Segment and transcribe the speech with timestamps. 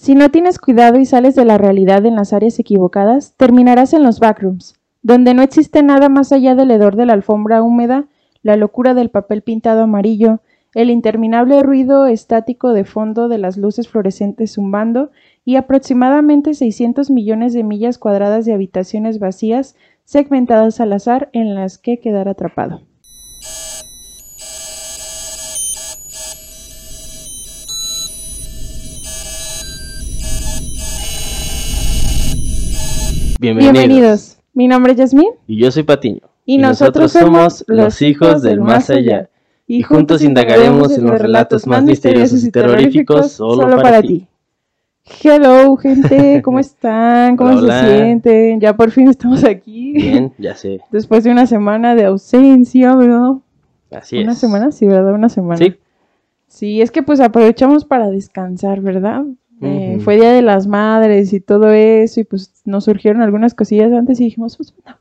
[0.00, 4.02] Si no tienes cuidado y sales de la realidad en las áreas equivocadas, terminarás en
[4.02, 8.06] los backrooms, donde no existe nada más allá del hedor de la alfombra húmeda,
[8.42, 10.40] la locura del papel pintado amarillo,
[10.74, 15.10] el interminable ruido estático de fondo de las luces fluorescentes zumbando
[15.44, 21.76] y aproximadamente 600 millones de millas cuadradas de habitaciones vacías segmentadas al azar en las
[21.76, 22.80] que quedar atrapado.
[33.40, 34.36] Bienvenidos.
[34.52, 35.30] Mi nombre es Yasmín.
[35.46, 36.20] Y yo soy Patiño.
[36.44, 39.30] Y, nosotros, somos los hijos del más allá.
[39.66, 44.26] Y juntos indagaremos en los relatos más misteriosos y terroríficos solo, para, ti.
[45.22, 47.38] Hello, gente, ¿cómo están?
[47.38, 48.60] ¿Cómo se sienten?
[48.60, 49.92] Ya por fin estamos aquí.
[49.92, 50.80] Bien, ya sé.
[50.90, 53.36] Después de una semana de ausencia, ¿verdad?
[53.90, 54.24] Así es.
[54.24, 55.14] Una semana, sí, ¿verdad?
[55.14, 55.56] Una semana.
[55.56, 55.76] Sí.
[56.46, 59.24] Sí, es que pues aprovechamos para descansar, ¿verdad?
[59.62, 63.92] Eh, fue Día de las Madres y todo eso, y pues nos surgieron algunas cosillas
[63.92, 64.96] antes y dijimos, pues, no,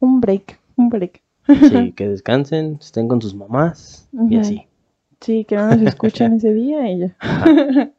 [0.00, 1.22] un break, un break.
[1.68, 4.66] Sí, que descansen, estén con sus mamás y así.
[5.20, 7.16] Sí, que no nos escuchan ese día y ya.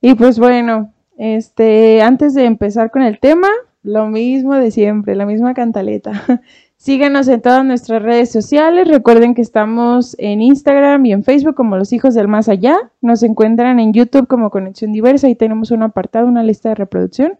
[0.00, 3.48] y pues bueno, este, antes de empezar con el tema,
[3.82, 6.40] lo mismo de siempre, la misma cantaleta.
[6.76, 8.88] Síguenos en todas nuestras redes sociales.
[8.88, 12.76] Recuerden que estamos en Instagram y en Facebook como Los Hijos del Más Allá.
[13.00, 15.26] Nos encuentran en YouTube como Conexión Diversa.
[15.26, 17.38] Ahí tenemos un apartado, una lista de reproducción.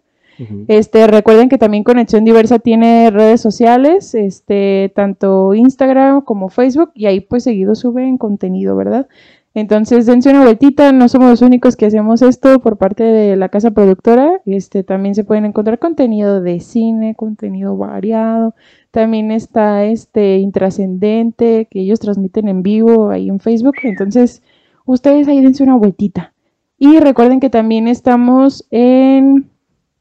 [0.67, 7.07] Este, recuerden que también Conexión Diversa tiene redes sociales, este, tanto Instagram como Facebook, y
[7.07, 9.07] ahí pues seguido suben contenido, ¿verdad?
[9.55, 13.49] Entonces dense una vueltita, no somos los únicos que hacemos esto por parte de la
[13.49, 18.57] casa productora, este, también se pueden encontrar contenido de cine, contenido variado,
[18.95, 24.41] también está este intrascendente que ellos transmiten en vivo ahí en Facebook, entonces
[24.87, 26.33] ustedes ahí dense una vueltita.
[26.79, 29.51] Y recuerden que también estamos en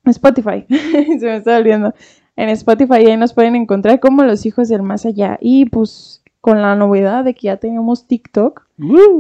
[0.05, 1.93] Spotify, se me está olvidando.
[2.35, 5.39] En Spotify ahí nos pueden encontrar como los hijos del más allá.
[5.41, 8.67] Y pues con la novedad de que ya tenemos TikTok,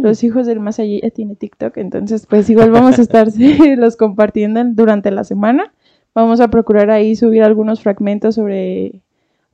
[0.03, 3.27] los hijos del más allá ya tiene TikTok, entonces pues igual vamos a estar
[3.77, 5.73] los compartiendo en- durante la semana.
[6.13, 9.01] Vamos a procurar ahí subir algunos fragmentos sobre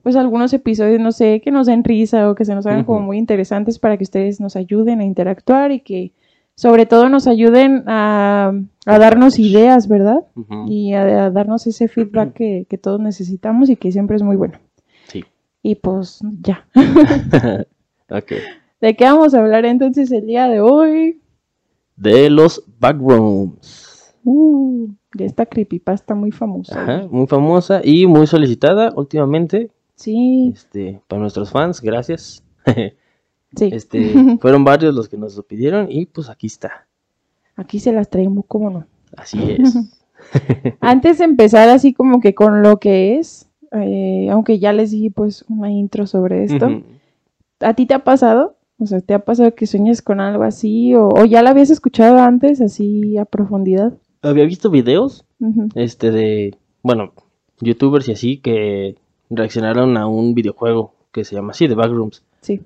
[0.03, 3.01] pues algunos episodios, no sé, que nos den risa o que se nos hagan como
[3.01, 6.13] muy interesantes para que ustedes nos ayuden a interactuar y que
[6.55, 8.51] sobre todo nos ayuden a,
[8.85, 10.25] a darnos ideas, ¿verdad?
[10.67, 14.35] Y a, a darnos ese feedback que, que todos necesitamos y que siempre es muy
[14.35, 14.59] bueno.
[15.07, 15.23] Sí.
[15.63, 16.67] Y pues ya.
[18.09, 18.33] ok.
[18.81, 21.21] ¿De qué vamos a hablar entonces el día de hoy?
[21.95, 24.15] De los backrooms.
[24.23, 26.81] Uh, de esta creepypasta muy famosa.
[26.81, 29.71] Ajá, muy famosa y muy solicitada últimamente.
[29.99, 32.41] Sí, Este, para nuestros fans, gracias.
[33.55, 33.69] sí.
[33.73, 36.87] Este, fueron varios los que nos lo pidieron y pues aquí está.
[37.57, 38.85] Aquí se las traemos, ¿cómo no?
[39.17, 39.77] Así es.
[40.79, 45.09] Antes de empezar así como que con lo que es, eh, aunque ya les di
[45.09, 46.81] pues una intro sobre esto.
[47.59, 48.55] ¿a ti te ha pasado?
[48.77, 50.95] O sea, ¿te ha pasado que sueñes con algo así?
[50.95, 53.97] ¿O, o ya la habías escuchado antes, así a profundidad?
[54.21, 55.25] Había visto videos
[55.75, 57.11] este de, bueno,
[57.59, 58.95] youtubers y así que
[59.29, 62.61] reaccionaron a un videojuego que se llama así, The Backrooms, Sí.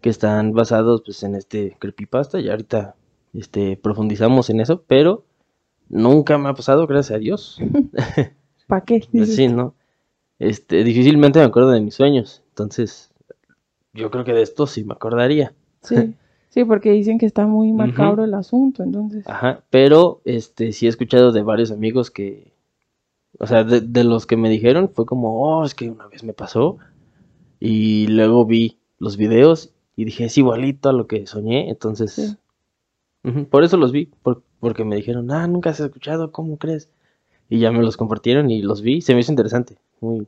[0.00, 2.94] que están basados pues en este creepypasta y ahorita
[3.34, 5.24] este profundizamos en eso, pero
[5.88, 7.58] nunca me ha pasado, gracias a Dios.
[8.66, 9.02] ¿Para qué?
[9.12, 9.74] Dices Sí, ¿no?
[10.38, 13.10] Este, difícilmente me acuerdo de mis sueños, entonces
[13.94, 15.54] yo creo que de esto sí me acordaría.
[15.82, 16.14] Sí,
[16.50, 19.26] sí, porque dicen que está muy macabro el asunto, entonces.
[19.26, 22.52] Ajá, pero este sí he escuchado de varios amigos que,
[23.38, 26.24] o sea, de, de los que me dijeron fue como, oh, es que una vez
[26.24, 26.78] me pasó
[27.60, 32.36] y luego vi los videos y dije, es igualito a lo que soñé, entonces,
[33.24, 33.44] Sí.
[33.50, 36.88] por eso los vi, por- porque me dijeron, ah, nunca has escuchado, ¿cómo crees?
[37.48, 40.26] Y ya me los compartieron y los vi, se me hizo interesante, muy...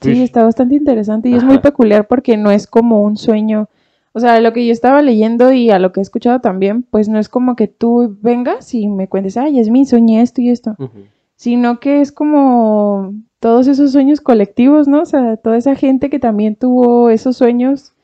[0.00, 3.68] Sí, está bastante interesante y es muy peculiar porque no es como un sueño.
[4.12, 7.08] O sea, lo que yo estaba leyendo y a lo que he escuchado también, pues
[7.08, 10.48] no es como que tú vengas y me cuentes, ay, es mi soñé esto y
[10.50, 11.06] esto, Ujú,
[11.42, 15.02] sino que es como todos esos sueños colectivos, ¿no?
[15.02, 17.94] O sea, toda esa gente que también tuvo esos sueños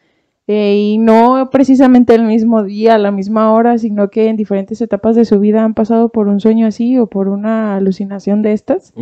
[0.49, 4.81] eh, y no precisamente el mismo día, a la misma hora, sino que en diferentes
[4.81, 8.55] etapas de su vida han pasado por un sueño así o por una alucinación de
[8.55, 8.93] estas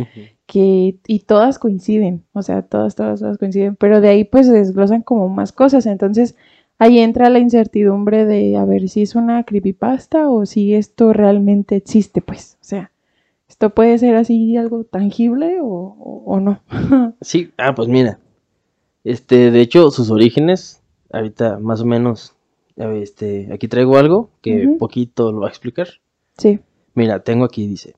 [0.45, 4.53] que y todas coinciden, o sea, todas, todas, todas coinciden, pero de ahí pues se
[4.53, 6.35] desglosan como más cosas, entonces
[6.77, 11.75] ahí entra la incertidumbre de a ver si es una creepypasta o si esto realmente
[11.75, 12.91] existe, pues, o sea,
[13.47, 16.61] esto puede ser así algo tangible o, o- o no.
[17.21, 18.19] Sí, ah, pues mira,
[19.03, 22.35] este, de hecho, sus orígenes, ahorita más o menos,
[22.75, 25.87] este, aquí traigo algo que poquito lo va a explicar.
[26.37, 26.59] Sí,
[26.93, 27.95] Mira, tengo aquí, dice.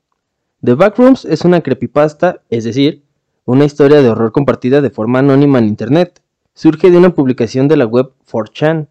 [0.62, 3.02] The Backrooms es una creepypasta, es decir,
[3.46, 6.20] una historia de horror compartida de forma anónima en Internet.
[6.52, 8.88] Surge de una publicación de la web 4chan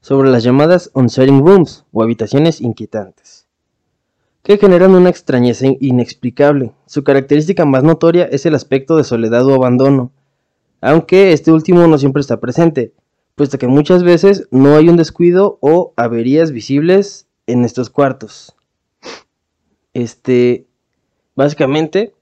[0.00, 3.41] sobre las llamadas unsettling rooms o habitaciones inquietantes,
[4.42, 6.72] que generan una extrañeza inexplicable.
[6.86, 10.10] Su característica más notoria es el aspecto de soledad o abandono,
[10.80, 12.92] aunque este último no siempre está presente,
[13.36, 18.56] puesto que muchas veces no hay un descuido o averías visibles en estos cuartos.
[19.94, 20.66] Este,
[21.36, 22.14] básicamente,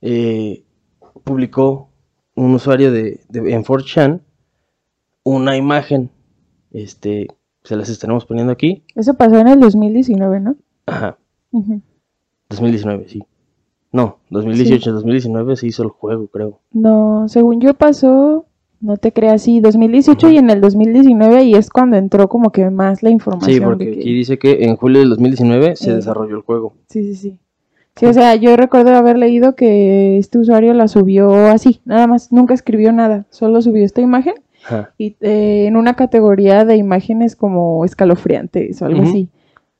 [0.00, 0.64] eh,
[1.22, 1.90] publicó
[2.34, 4.20] un usuario de, en 4chan
[5.22, 6.10] una imagen,
[6.70, 7.26] este,
[7.64, 8.84] se las estaremos poniendo aquí.
[8.94, 10.56] Eso pasó en el 2019, ¿no?
[10.86, 11.18] Ajá,
[11.52, 11.80] Ujú.
[12.50, 13.22] 2019, sí.
[13.92, 16.60] No, 2018, 2019 se hizo el juego, creo.
[16.72, 18.44] No, según yo pasó,
[18.80, 20.34] no te creas, sí, 2018 Ujú.
[20.34, 23.54] y en el 2019 y es cuando entró como que más la información.
[23.54, 25.94] Sí, porque que- aquí dice que en julio del 2019 se Eh.
[25.96, 26.74] desarrolló el juego.
[26.88, 27.38] Sí, sí, sí.
[27.96, 32.30] Sí, o sea, yo recuerdo haber leído que este usuario la subió así, nada más,
[32.30, 34.34] nunca escribió nada, solo subió esta imagen
[34.66, 34.92] Ajá.
[34.98, 39.30] y eh, en una categoría de imágenes como escalofriantes o algo así.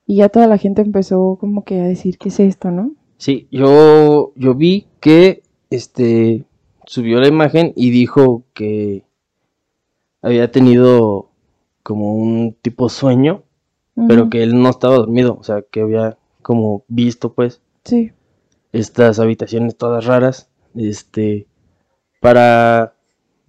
[0.07, 2.93] Y ya toda la gente empezó como que a decir, ¿qué es esto, no?
[3.19, 6.45] Sí, yo, yo vi que este
[6.87, 9.05] subió la imagen y dijo que
[10.23, 11.31] había tenido
[11.83, 13.43] como un tipo sueño,
[14.09, 18.13] pero que él no estaba dormido, o sea, que había como visto pues Sí,
[18.73, 21.47] estas habitaciones todas raras, este,
[22.21, 22.95] para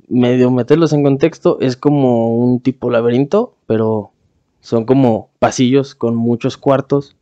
[0.08, 4.12] medio meterlos en contexto, es como un tipo laberinto, pero
[4.60, 7.16] son como pasillos con muchos cuartos,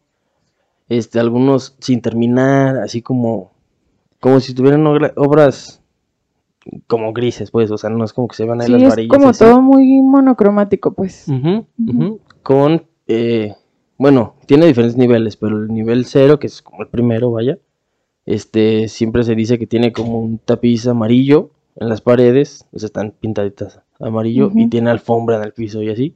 [0.89, 3.51] este, algunos sin terminar, así como,
[4.19, 5.81] como si tuvieran obra- obras
[6.87, 8.89] como grises, pues, o sea, no es como que se van ahí sí, las es
[8.89, 9.39] varillas como así.
[9.43, 11.25] todo muy monocromático, pues.
[12.41, 13.53] Con, eh,
[13.97, 17.59] bueno, tiene diferentes niveles, pero el nivel cero, que es como el primero, vaya,
[18.25, 22.87] este, siempre se dice que tiene como un tapiz amarillo en las paredes, o sea,
[22.87, 26.15] están pintaditas amarillo y tiene alfombra en el piso y así.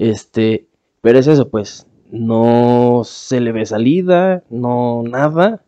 [0.00, 0.66] Este,
[1.02, 5.60] pero es eso, pues, no se le ve salida, no nada,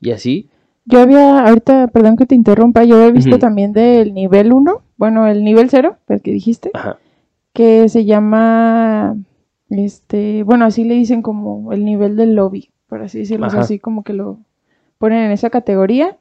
[0.00, 0.48] y así.
[0.86, 5.28] Yo había, ahorita, perdón que te interrumpa, yo había visto también del nivel 1, bueno,
[5.28, 6.98] el nivel 0, el que dijiste, Ajá,
[7.52, 9.16] que se llama,
[9.70, 13.60] este, bueno, así le dicen como el nivel del lobby, por así decirlo, o sea,
[13.60, 13.66] Ajá.
[13.66, 14.40] así como que lo
[14.98, 16.16] ponen en esa categoría.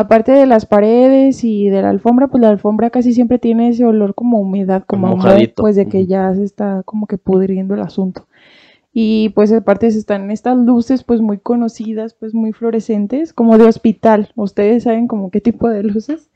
[0.00, 3.84] Aparte de las paredes y de la alfombra, pues la alfombra casi siempre tiene ese
[3.84, 5.62] olor como humedad, como moho, Mojadito.
[5.62, 8.26] pues de que ya se está como que pudriendo el asunto.
[8.92, 14.32] Y pues aparte están estas luces pues muy conocidas, pues muy fluorescentes, como de hospital.
[14.36, 16.30] Ustedes saben como qué tipo de luces.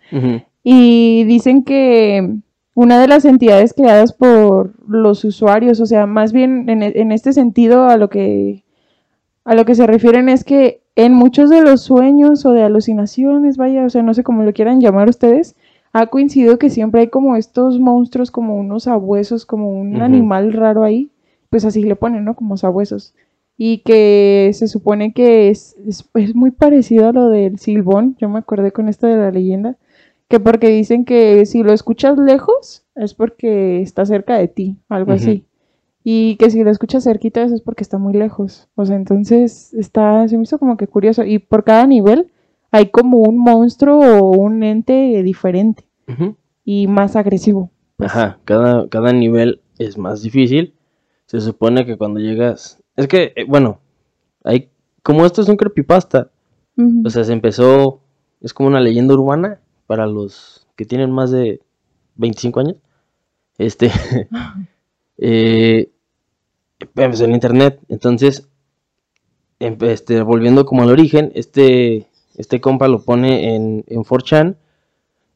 [0.63, 2.37] Y dicen que
[2.75, 7.33] una de las entidades creadas por los usuarios, o sea, más bien en, en este
[7.33, 8.63] sentido a lo que
[9.45, 13.57] a lo que se refieren es que en muchos de los sueños o de alucinaciones,
[13.57, 15.57] vaya, o sea, no sé cómo lo quieran llamar ustedes,
[15.93, 20.83] ha coincidido que siempre hay como estos monstruos, como unos sabuesos, como un animal raro
[20.83, 21.11] ahí,
[21.51, 22.35] pues así le ponen, ¿no?
[22.35, 23.15] Como sabuesos.
[23.57, 28.29] Y que se supone que es, es, es muy parecido a lo del silbón, yo
[28.29, 29.77] me acordé con esto de la leyenda,
[30.29, 35.13] que porque dicen que si lo escuchas lejos es porque está cerca de ti, algo
[35.13, 35.45] así.
[36.07, 38.69] Y que si lo escuchas cerquita eso es porque está muy lejos.
[38.75, 41.25] O sea, entonces está, se me hizo como que curioso.
[41.25, 42.31] Y por cada nivel
[42.71, 45.87] hay como un monstruo o un ente diferente
[46.65, 47.71] y más agresivo.
[47.97, 48.11] pues.
[48.11, 50.75] Ajá, cada, cada nivel es más difícil.
[51.27, 52.83] Se supone que cuando llegas.
[52.97, 53.81] Es que, eh, bueno,
[54.45, 54.71] hay.
[55.03, 56.31] Como esto es un creepypasta,
[57.05, 58.03] o sea, se empezó.
[58.41, 61.61] Es como una leyenda urbana para los que tienen más de
[62.17, 62.77] 25 años.
[63.57, 63.91] Este.
[65.19, 65.91] eh,
[66.97, 67.81] empezó en internet.
[67.89, 68.49] Entonces,
[69.61, 74.57] em- este, volviendo como al origen, este, este compa lo pone en, en 4chan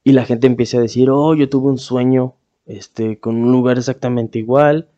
[0.05, 2.35] y la gente empieza a decir, oh, yo tuve un sueño
[2.67, 4.89] este, con un lugar exactamente igual.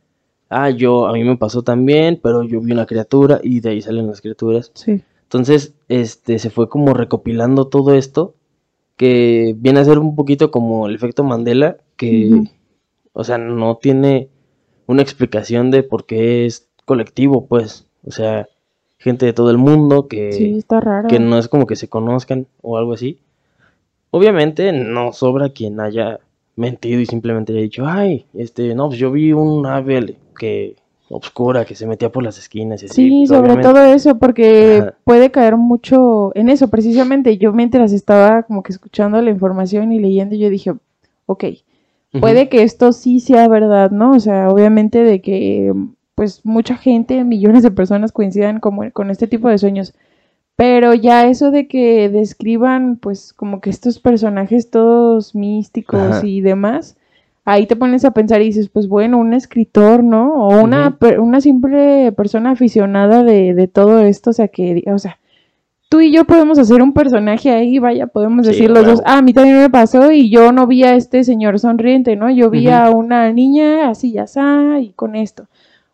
[0.49, 3.83] Ah, yo, a mí me pasó también, pero yo vi una criatura y de ahí
[3.83, 4.73] salen las criaturas.
[4.75, 5.03] Sí.
[5.23, 8.35] Entonces, este, se fue como recopilando todo esto,
[8.97, 12.43] que viene a ser un poquito como el efecto Mandela, que,
[13.13, 14.29] o sea, no tiene
[14.91, 18.49] una explicación de por qué es colectivo, pues, o sea,
[18.99, 21.09] gente de todo el mundo que, Sí, está raro.
[21.09, 23.19] que no es como que se conozcan o algo así.
[24.11, 26.19] Obviamente no sobra quien haya
[26.57, 30.75] mentido y simplemente haya dicho, ay, este, no, pues yo vi un ave que
[31.09, 32.95] obscura que se metía por las esquinas y así.
[32.95, 34.95] Sí, pues, sobre obviamente- todo eso, porque Ajá.
[35.05, 36.69] puede caer mucho en eso.
[36.69, 40.73] Precisamente yo mientras estaba como que escuchando la información y leyendo, yo dije,
[41.27, 41.45] ok,
[42.19, 44.13] Puede que esto sí sea verdad, ¿no?
[44.13, 45.73] O sea, obviamente de que
[46.17, 49.95] pues mucha gente, millones de personas coincidan como, con este tipo de sueños.
[50.57, 56.27] Pero ya eso de que describan, pues, como que estos personajes todos místicos Ajá.
[56.27, 56.97] y demás,
[57.47, 60.35] ahí te pones a pensar y dices, pues bueno, un escritor, ¿no?
[60.35, 64.99] O una, per- una simple persona aficionada de, de todo esto, o sea, que, o
[64.99, 65.20] sea,
[65.91, 69.19] tú y yo podemos hacer un personaje ahí, vaya, podemos Sí, decir los dos, ah,
[69.19, 72.31] a mí también me pasó y yo no vi a este señor sonriente, ¿no?
[72.31, 75.47] Yo vi a una niña así, ya está, y con esto.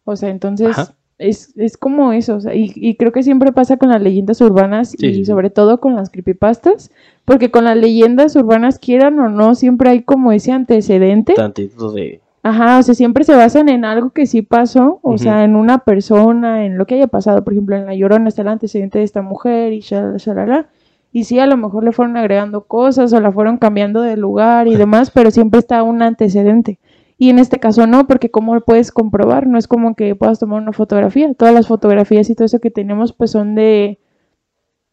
[0.04, 0.76] O sea, entonces
[1.18, 4.40] es, es como eso, o sea, y, y creo que siempre pasa con las leyendas
[4.42, 5.24] urbanas Sí, y sí.
[5.24, 6.90] sobre todo con las creepypastas,
[7.24, 11.32] porque con las leyendas urbanas, quieran o no, siempre hay como ese antecedente.
[11.32, 12.20] Tantito de...
[12.48, 15.78] Ajá, o sea, siempre se basan en algo que sí pasó, o sea, en una
[15.78, 17.42] persona, en lo que haya pasado.
[17.42, 20.68] Por ejemplo, en La Llorona está el antecedente de esta mujer y shalala, shalala.
[21.10, 24.68] Y sí, a lo mejor le fueron agregando cosas o la fueron cambiando de lugar
[24.68, 26.78] y demás, pero siempre está un antecedente.
[27.18, 29.48] Y en este caso no, porque ¿cómo lo puedes comprobar?
[29.48, 31.34] No es como que puedas tomar una fotografía.
[31.34, 33.98] Todas las fotografías y todo eso que tenemos, pues son de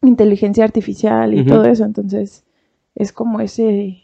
[0.02, 1.84] inteligencia artificial y todo eso.
[1.84, 2.44] Entonces,
[2.96, 4.03] es como ese,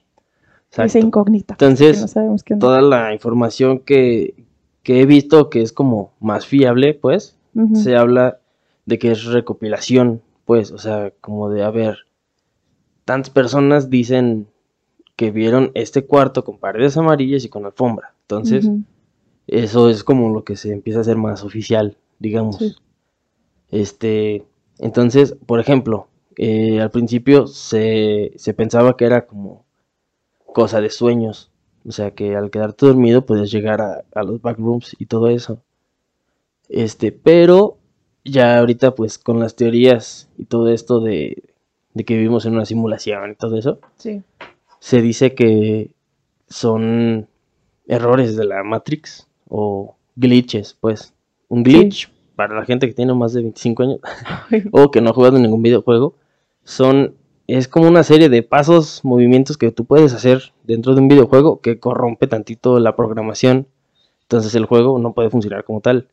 [0.71, 1.07] esa Exacto.
[1.07, 1.55] incógnita.
[1.55, 2.67] Entonces, que no sabemos qué onda.
[2.67, 4.35] toda la información que,
[4.83, 7.37] que he visto que es como más fiable, pues,
[7.75, 8.39] se habla
[8.87, 12.07] de que es recopilación, pues, o sea, como de, a ver,
[13.05, 14.47] tantas personas dicen
[15.17, 18.15] que vieron este cuarto con paredes amarillas y con alfombra.
[18.23, 18.71] Entonces,
[19.47, 22.57] eso es como lo que se empieza a hacer más oficial, digamos.
[22.57, 22.75] Sí.
[23.71, 24.45] Este,
[24.79, 29.65] entonces, por ejemplo, eh, al principio se, se pensaba que era como
[30.53, 31.51] cosa de sueños.
[31.87, 35.63] O sea, que al quedarte dormido podías llegar a, a los backrooms y todo eso.
[36.69, 37.79] Este, pero
[38.25, 41.43] ya ahorita pues con las teorías y todo esto de,
[41.95, 44.23] de que vivimos en una simulación y todo eso, Sí.
[44.79, 45.91] se dice que
[46.49, 47.29] son
[47.87, 51.15] errores de la Matrix o glitches, pues.
[51.49, 54.01] Un glitch, para la gente que tiene más de 25 años
[54.73, 56.15] o que no ha jugado ningún videojuego,
[56.63, 57.15] son
[57.55, 61.61] es como una serie de pasos, movimientos que tú puedes hacer dentro de un videojuego
[61.61, 63.67] que corrompe tantito la programación.
[64.23, 66.09] Entonces el juego no puede funcionar como tal.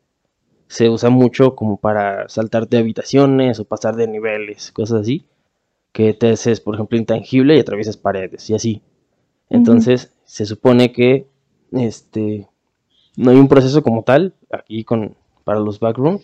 [0.67, 5.25] Se usa mucho como para saltarte habitaciones o pasar de niveles, cosas así.
[5.91, 8.81] Que te haces, por ejemplo, intangible y atraviesas paredes y así.
[9.49, 11.27] Entonces se supone que
[11.71, 12.47] este
[13.15, 16.23] no hay un proceso como tal aquí con para los backrooms.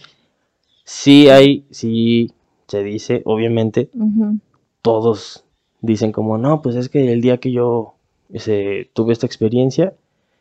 [0.83, 2.31] Sí hay, sí
[2.67, 3.89] se dice, obviamente.
[4.83, 5.45] Todos
[5.81, 7.95] dicen como, no, pues es que el día que yo
[8.31, 9.95] ese, tuve esta experiencia,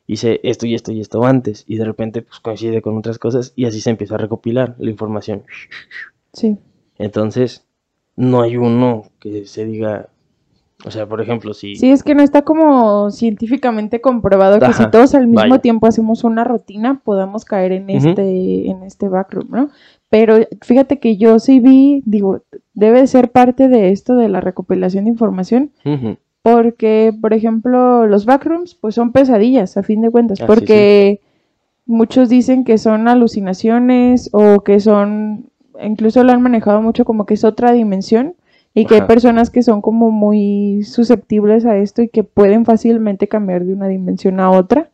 [0.07, 3.55] hice esto y esto y esto antes, y de repente pues coincide con otras cosas,
[3.57, 5.45] y así se empieza a recopilar la información.
[6.35, 6.59] Sí.
[6.99, 7.65] Entonces,
[8.17, 10.09] no hay uno que se diga,
[10.85, 11.77] o sea, por ejemplo, si...
[11.77, 15.63] Sí, es que no está como científicamente comprobado que si todos al mismo vaya.
[15.63, 19.71] tiempo hacemos una rutina, podamos caer en este, en este backroom, ¿no?
[20.13, 22.43] Pero fíjate que yo sí vi, digo,
[22.75, 25.71] debe ser parte de esto de la recopilación de información,
[26.43, 31.21] porque, por ejemplo, los backrooms, pues son pesadillas, a fin de cuentas, Ah, sí, porque
[31.87, 35.47] muchos dicen que son alucinaciones o que son,
[35.83, 38.35] incluso lo han manejado mucho como que es otra dimensión
[38.75, 43.29] y que hay personas que son como muy susceptibles a esto y que pueden fácilmente
[43.29, 44.91] cambiar de una dimensión a otra.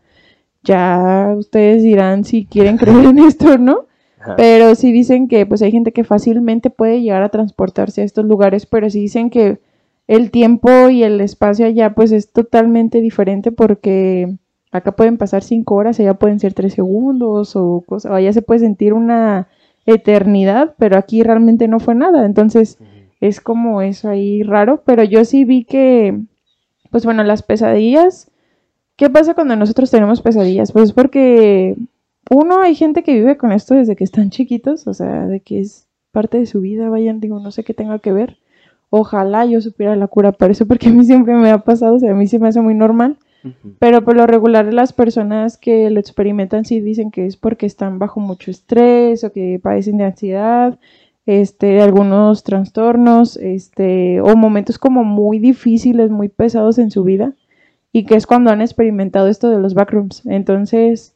[0.63, 3.88] Ya ustedes dirán si quieren creer en esto o no.
[4.21, 8.05] Ajá, Pero sí dicen que pues hay gente que fácilmente puede llegar a transportarse a
[8.05, 9.61] estos lugares, pero sí dicen que
[10.07, 14.37] el tiempo y el espacio allá pues es totalmente diferente porque
[14.73, 18.43] acá pueden pasar cinco horas, allá pueden ser tres segundos o cosa, o allá se
[18.43, 19.49] puede sentir una
[19.87, 22.79] eternidad, pero aquí realmente no fue nada, entonces
[23.21, 26.21] es como eso ahí raro, pero yo sí vi que,
[26.91, 28.31] pues bueno, las pesadillas,
[28.97, 30.73] ¿qué pasa cuando nosotros tenemos pesadillas?
[30.73, 31.77] Pues porque
[32.31, 35.61] uno, hay gente que vive con esto desde que están chiquitos, o sea, de que
[35.61, 38.39] es parte de su vida, vayan, digo, no sé qué tenga que ver.
[38.91, 41.99] Ojalá yo supiera la cura para eso, porque a mí siempre me ha pasado, o
[41.99, 43.19] sea, a mí se me hace muy normal.
[43.79, 47.99] Pero por lo regular las personas que lo experimentan sí dicen que es porque están
[47.99, 50.79] bajo mucho estrés o que padecen de ansiedad,
[51.25, 57.35] este, de algunos trastornos, este, o momentos como muy difíciles, muy pesados en su vida,
[57.93, 60.27] y que es cuando han experimentado esto de los backrooms.
[60.27, 61.15] Entonces,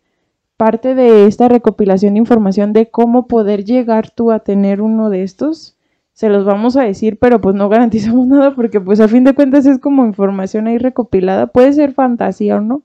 [0.63, 5.25] parte de esta recopilación de información de cómo poder llegar tú a tener uno de
[5.25, 5.77] estos,
[6.13, 9.35] se los vamos a decir, pero pues no garantizamos nada porque pues a fin de
[9.35, 12.85] cuentas es como información ahí recopilada, puede ser fantasía o no.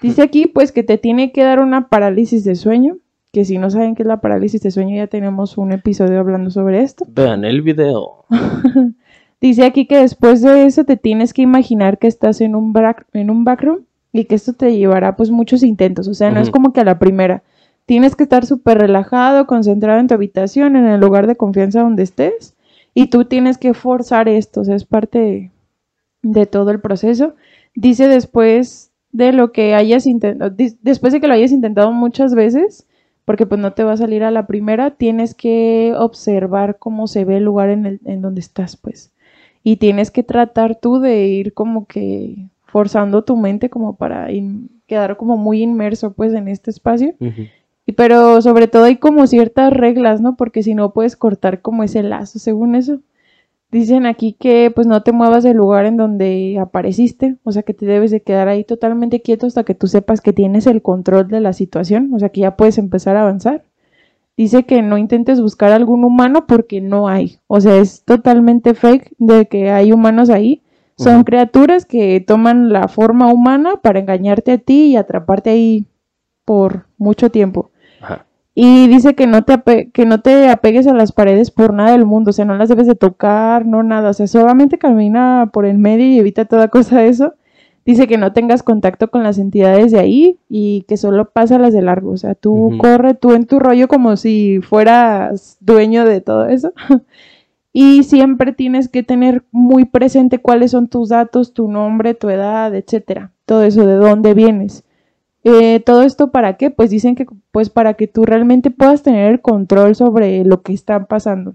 [0.00, 2.98] Dice aquí pues que te tiene que dar una parálisis de sueño,
[3.32, 6.50] que si no saben qué es la parálisis de sueño ya tenemos un episodio hablando
[6.50, 7.06] sobre esto.
[7.08, 8.24] Vean el video.
[9.40, 12.72] Dice aquí que después de eso te tienes que imaginar que estás en un,
[13.14, 13.80] en un backroom
[14.12, 16.84] y que esto te llevará pues muchos intentos, o sea, no es como que a
[16.84, 17.42] la primera.
[17.86, 22.04] tienes que estar súper relajado, concentrado en tu habitación, en el lugar de confianza donde
[22.04, 22.54] estés,
[22.94, 25.50] y tú tienes que forzar esto, o sea, es parte de,
[26.22, 27.34] de todo el proceso.
[27.74, 32.86] Dice después de lo que hayas intentado, después de que lo hayas intentado muchas veces,
[33.24, 37.24] porque pues no te va a salir a la primera, tienes que observar cómo se
[37.24, 39.12] ve el lugar en, el, en donde estás, pues.
[39.62, 44.28] Y tienes que tratar tú de ir como que forzando tu mente como para
[44.86, 47.14] quedar como muy inmerso pues en este espacio.
[47.86, 50.36] y, pero sobre todo hay como ciertas reglas, ¿no?
[50.36, 53.00] Porque si no puedes cortar como ese lazo, según eso.
[53.70, 57.72] Dicen aquí que pues no te muevas del lugar en donde apareciste, o sea que
[57.72, 61.28] te debes de quedar ahí totalmente quieto hasta que tú sepas que tienes el control
[61.28, 63.62] de la situación, o sea que ya puedes empezar a avanzar.
[64.36, 69.12] Dice que no intentes buscar algún humano porque no hay, o sea es totalmente fake
[69.18, 70.62] de que hay humanos ahí.
[71.02, 75.86] Son criaturas que toman la forma humana para engañarte a ti y atraparte ahí
[76.44, 77.70] por mucho tiempo.
[78.00, 78.26] Ajá.
[78.54, 82.04] Y dice que no, te que no te apegues a las paredes por nada del
[82.04, 85.66] mundo, o sea, no las debes de tocar, no nada, o sea, solamente camina por
[85.66, 87.34] el medio y evita toda cosa de eso.
[87.86, 91.80] Dice que no tengas contacto con las entidades de ahí y que solo las de
[91.80, 96.46] largo, o sea, tú corre tú en tu rollo como si fueras dueño de todo
[96.46, 96.72] eso.
[97.72, 102.74] y siempre tienes que tener muy presente cuáles son tus datos, tu nombre, tu edad,
[102.74, 104.84] etcétera, todo eso, de dónde vienes.
[105.42, 106.70] Eh, todo esto para qué?
[106.70, 110.72] Pues dicen que pues para que tú realmente puedas tener el control sobre lo que
[110.72, 111.54] está pasando.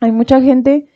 [0.00, 0.86] Hay mucha gente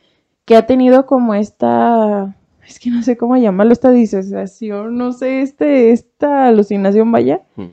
[0.45, 2.37] que ha tenido como esta,
[2.67, 7.43] es que no sé cómo llamarlo, esta disociación, no sé, este, esta alucinación, vaya.
[7.57, 7.69] Hmm.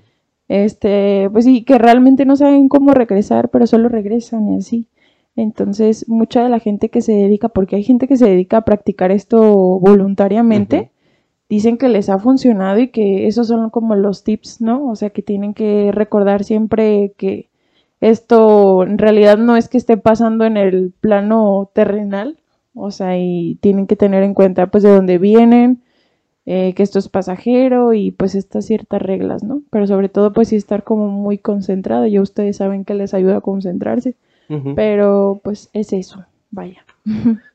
[0.47, 4.87] Este, pues sí, que realmente no saben cómo regresar, pero solo regresan y así.
[5.37, 8.65] Entonces, mucha de la gente que se dedica, porque hay gente que se dedica a
[8.65, 9.39] practicar esto
[9.79, 10.91] voluntariamente,
[11.47, 14.89] dicen que les ha funcionado y que esos son como los tips, ¿no?
[14.89, 17.49] O sea, que tienen que recordar siempre que
[18.01, 22.39] esto en realidad no es que esté pasando en el plano terrenal,
[22.73, 25.83] o sea, y tienen que tener en cuenta pues de dónde vienen,
[26.47, 29.61] eh, que esto es pasajero y pues estas ciertas reglas, ¿no?
[29.69, 33.37] Pero sobre todo pues sí estar como muy concentrado, ya ustedes saben que les ayuda
[33.37, 34.15] a concentrarse,
[34.75, 36.85] pero pues es eso, vaya.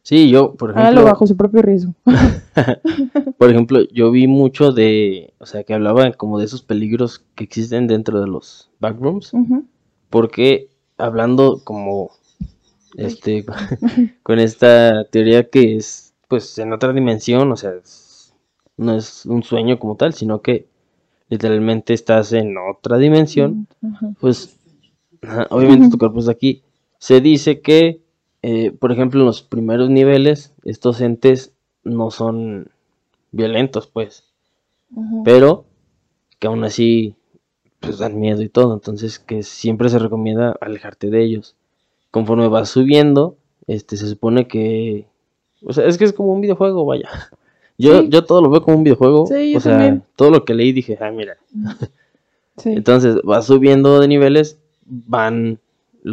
[0.02, 0.88] Sí, yo, por ejemplo.
[0.88, 1.94] Hágalo bajo su propio riesgo.
[3.38, 5.34] por ejemplo, yo vi mucho de.
[5.38, 9.32] O sea, que hablaba como de esos peligros que existen dentro de los backrooms.
[10.10, 12.10] Porque hablando como.
[12.96, 13.44] Este.
[14.22, 16.14] con esta teoría que es.
[16.28, 17.72] Pues en otra dimensión, o sea,
[18.78, 20.66] no es un sueño como tal, sino que
[21.28, 23.68] literalmente estás en otra dimensión.
[24.20, 24.56] Pues.
[25.50, 26.62] Obviamente tu cuerpo está aquí.
[27.02, 28.02] Se dice que
[28.42, 31.52] eh, por ejemplo, en los primeros niveles, estos entes
[31.84, 32.70] no son
[33.30, 34.24] violentos, pues.
[35.24, 35.64] Pero
[36.38, 37.14] que aún así
[37.80, 38.74] pues dan miedo y todo.
[38.74, 41.56] Entonces que siempre se recomienda alejarte de ellos.
[42.10, 43.36] Conforme vas subiendo,
[43.66, 45.06] este se supone que.
[45.64, 47.08] O sea, es que es como un videojuego, vaya.
[47.78, 49.22] Yo, yo todo lo veo como un videojuego.
[49.22, 51.38] o sea, todo lo que leí dije, ah, mira.
[52.64, 55.58] Entonces vas subiendo de niveles, van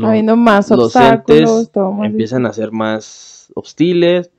[0.04, 1.72] habiendo más los obstáculos,
[2.04, 4.32] empiezan a ser más hostiles,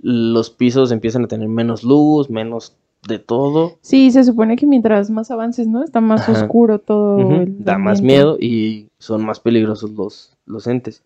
[0.00, 3.78] los pisos empiezan a tener menos luz, menos de todo.
[3.80, 5.82] Sí, se supone que mientras más avances, ¿no?
[5.84, 7.18] Está más oscuro todo.
[7.46, 11.02] da más miedo y son más peligrosos los, los entes.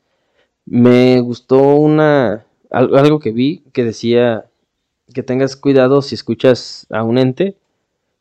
[0.64, 4.46] Me gustó una algo que vi que decía
[5.12, 7.56] que tengas cuidado si escuchas a un ente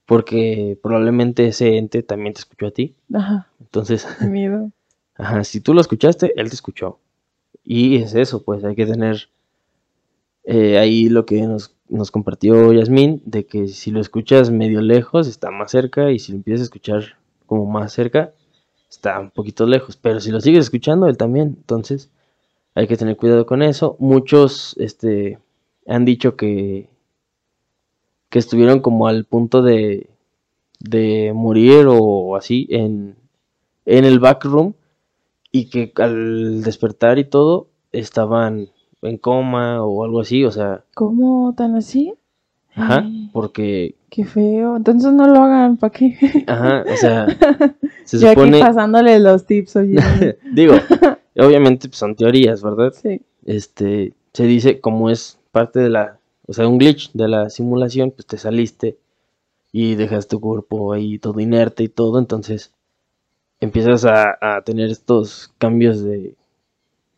[0.06, 2.96] porque probablemente ese ente también te escuchó a ti.
[3.14, 3.48] Ajá.
[3.60, 4.72] Entonces, miedo.
[5.22, 7.00] Ajá, si tú lo escuchaste, él te escuchó.
[7.64, 9.30] Y es eso, pues hay que tener
[10.46, 15.28] eh, ahí lo que nos, nos compartió Yasmín, de que si lo escuchas medio lejos,
[15.28, 17.04] está más cerca, y si lo empiezas a escuchar
[17.46, 18.34] como más cerca,
[18.90, 19.96] está un poquito lejos.
[19.96, 21.56] Pero si lo sigues escuchando, él también.
[21.56, 22.10] Entonces,
[22.74, 23.98] hay que tener cuidado con eso.
[24.00, 25.38] Muchos este,
[25.86, 26.90] han dicho que,
[28.30, 30.10] que estuvieron como al punto de,
[30.80, 33.16] de morir o así en,
[33.86, 34.74] en el backroom
[35.52, 38.70] y que al despertar y todo estaban
[39.02, 40.84] en coma o algo así, o sea.
[40.94, 42.14] ¿Cómo tan así?
[42.76, 43.96] Ajá, porque.
[44.10, 44.78] Qué feo.
[44.78, 46.18] Entonces no lo hagan, ¿para qué?
[46.48, 47.28] Ajá, o sea.
[48.06, 48.58] Se Yo supone...
[48.58, 49.98] aquí pasándole los tips, oye.
[50.54, 50.76] Digo,
[51.38, 52.94] obviamente pues, son teorías, ¿verdad?
[52.94, 53.22] Sí.
[53.46, 58.12] Este, se dice como es parte de la, o sea, un glitch de la simulación,
[58.12, 58.98] pues te saliste
[59.72, 62.74] y dejas tu cuerpo ahí todo inerte y todo, entonces
[63.62, 66.36] empiezas a, tener estos cambios de,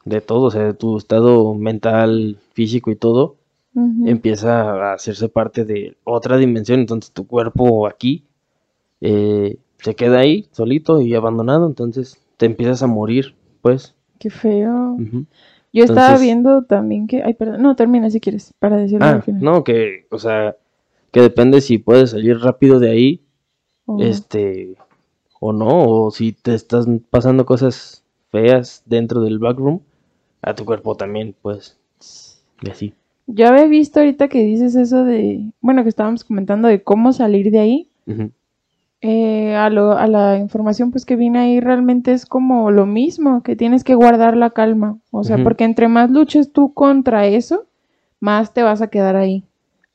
[0.06, 3.38] de todo, o sea, de tu estado mental, físico y todo,
[4.06, 8.24] empieza a hacerse parte de otra dimensión, entonces tu cuerpo aquí,
[9.02, 13.96] eh, se queda ahí solito y abandonado, entonces te empiezas a morir, pues.
[14.20, 14.98] Qué feo.
[15.74, 17.24] Yo estaba viendo también que.
[17.24, 17.64] Ay, perdón.
[17.64, 19.44] No, termina si quieres, para decirlo Ah, al final.
[19.44, 20.56] no, que, o sea,
[21.12, 23.22] que depende si puedes salir rápido de ahí,
[23.86, 24.78] O- este,
[25.46, 25.68] o no,
[26.06, 29.80] o si te están pasando cosas feas dentro del backroom,
[30.42, 31.78] a tu cuerpo también, pues,
[32.62, 32.94] y así.
[33.28, 35.52] Yo había visto ahorita que dices eso de.
[35.62, 37.88] Bueno, que estábamos comentando de cómo salir de ahí.
[39.02, 43.44] Eh, a, lo- a la información pues que viene ahí realmente es como lo mismo,
[43.44, 44.98] que tienes que guardar la calma.
[45.12, 47.66] O sea, porque entre más luches tú contra eso,
[48.22, 49.44] más te vas a quedar ahí.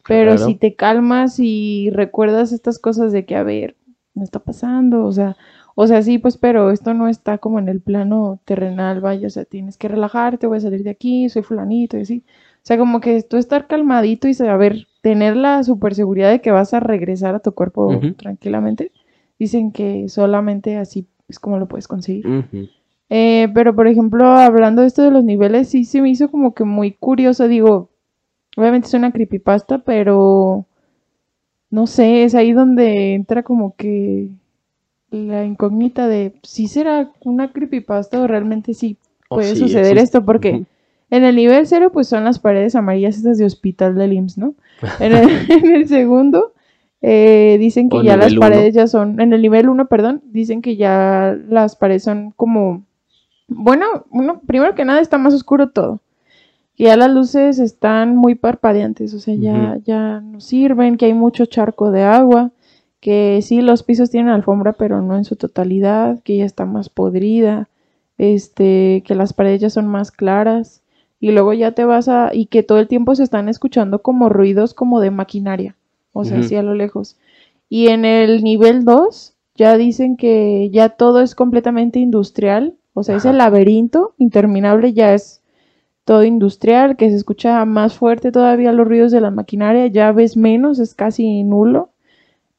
[0.07, 0.47] Pero Claro.
[0.47, 3.77] si te calmas y recuerdas estas cosas de que, a ver,
[4.19, 5.37] no está pasando, o sea,
[5.75, 9.31] o sea, sí, pues, pero esto no está como en el plano terrenal, vaya, o
[9.31, 12.25] sea, tienes que relajarte, voy a salir de aquí, soy fulanito y así.
[12.57, 16.51] O sea, como que tú estar calmadito y saber, tener la super seguridad de que
[16.51, 18.91] vas a regresar a tu cuerpo tranquilamente.
[19.39, 22.27] Dicen que solamente así es como lo puedes conseguir.
[23.11, 26.55] Eh, pero, por ejemplo, hablando de esto de los niveles, sí se me hizo como
[26.55, 27.49] que muy curioso.
[27.49, 27.91] Digo,
[28.57, 30.67] obviamente es una creepypasta, pero
[31.71, 34.31] no sé, es ahí donde entra como que
[35.11, 39.99] la incógnita de si será una creepypasta o realmente sí puede sí suceder existe.
[39.99, 40.65] esto, porque
[41.11, 44.55] en el nivel cero, pues son las paredes amarillas estas de hospital del IMSS, ¿no?
[44.99, 46.53] En el, en el segundo,
[47.03, 48.41] eh, dicen que O ya las uno.
[48.41, 52.85] paredes ya son, en el nivel 1, perdón, dicen que ya las paredes son como,
[53.49, 56.01] bueno, uno, primero que nada está más oscuro todo.
[56.79, 61.13] Que ya las luces están muy parpadeantes, o sea, ya, ya no sirven, que hay
[61.13, 62.53] mucho charco de agua,
[63.01, 66.89] que sí, los pisos tienen alfombra, pero no en su totalidad, que ya está más
[66.89, 67.69] podrida,
[68.17, 70.83] este, que las paredes ya son más claras,
[71.19, 74.29] y luego ya te vas a, y que todo el tiempo se están escuchando como
[74.29, 75.75] ruidos como de maquinaria,
[76.13, 76.47] o sea, Ujú.
[76.47, 77.17] así a lo lejos.
[77.69, 83.17] Y en el nivel 2 ya dicen que ya todo es completamente industrial, o sea,
[83.17, 83.39] ese Ajá.
[83.39, 85.38] laberinto interminable ya es
[86.09, 90.39] todo industrial, que se escucha más fuerte todavía los ruidos de la maquinaria, ya ves
[90.39, 91.91] menos, es casi nulo.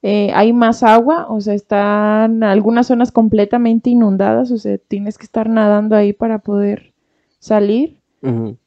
[0.03, 5.23] Eh, hay más agua, o sea, están algunas zonas completamente inundadas, o sea, tienes que
[5.23, 6.93] estar nadando ahí para poder
[7.39, 7.97] salir.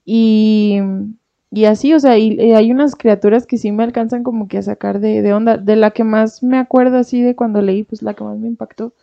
[0.05, 0.81] Y,
[1.53, 4.59] y así, o sea, y, y hay unas criaturas que sí me alcanzan como que
[4.59, 5.59] a sacar de, de onda.
[5.59, 8.49] De la que más me acuerdo así de cuando leí, pues la que más me
[8.49, 8.95] impactó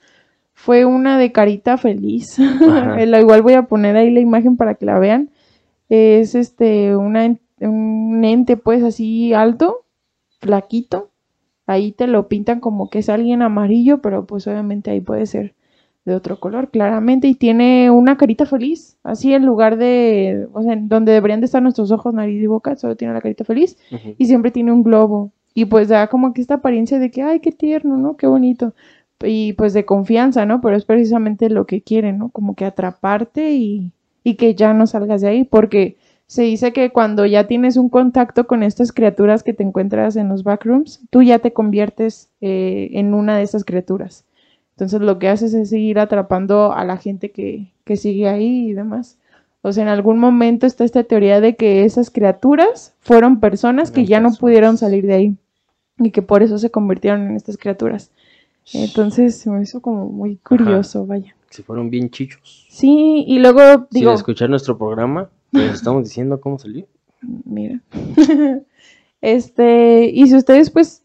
[0.53, 2.37] fue una de carita feliz.
[2.69, 3.05] Ajá.
[3.05, 5.29] La igual voy a poner ahí la imagen para que la vean.
[5.89, 9.85] Es este, una, un ente pues así alto,
[10.39, 11.09] flaquito.
[11.67, 15.53] Ahí te lo pintan como que es alguien amarillo, pero pues obviamente ahí puede ser
[16.05, 20.75] de otro color, claramente, y tiene una carita feliz, así en lugar de, o sea,
[20.75, 23.77] donde deberían de estar nuestros ojos, nariz y boca, solo tiene la carita feliz,
[24.17, 27.41] y siempre tiene un globo, y pues da como que esta apariencia de que, ay,
[27.41, 28.17] qué tierno, ¿no?
[28.17, 28.73] Qué bonito,
[29.21, 30.61] y pues de confianza, ¿no?
[30.61, 32.29] Pero es precisamente lo que quieren, ¿no?
[32.29, 33.91] Como que atraparte y,
[34.23, 37.89] y que ya no salgas de ahí, porque se dice que cuando ya tienes un
[37.89, 42.89] contacto con estas criaturas que te encuentras en los backrooms, tú ya te conviertes eh,
[42.93, 44.25] en una de estas criaturas.
[44.75, 48.73] Entonces lo que haces es seguir atrapando a la gente que, que sigue ahí y
[48.73, 49.17] demás.
[49.61, 54.05] O sea, en algún momento está esta teoría de que esas criaturas fueron personas que
[54.05, 55.35] ya no pudieron salir de ahí
[55.97, 58.11] y que por eso se convirtieron en estas criaturas.
[58.73, 61.35] Entonces se me hizo como muy curioso, vaya.
[61.49, 62.67] Se fueron bien chichos.
[62.69, 66.87] Sí, y luego Si digo, escuchar nuestro programa, les estamos diciendo cómo salir.
[67.45, 67.81] mira.
[69.21, 71.03] este, y si ustedes pues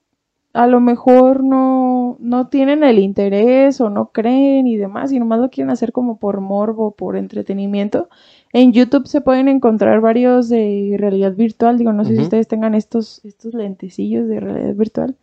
[0.55, 5.41] a lo mejor no, no tienen el interés o no creen y demás, y nomás
[5.41, 8.09] lo quieren hacer como por morbo, por entretenimiento,
[8.53, 11.77] en YouTube se pueden encontrar varios de realidad virtual.
[11.77, 15.17] Digo, no sé si ustedes tengan estos, estos lentecillos de realidad virtual,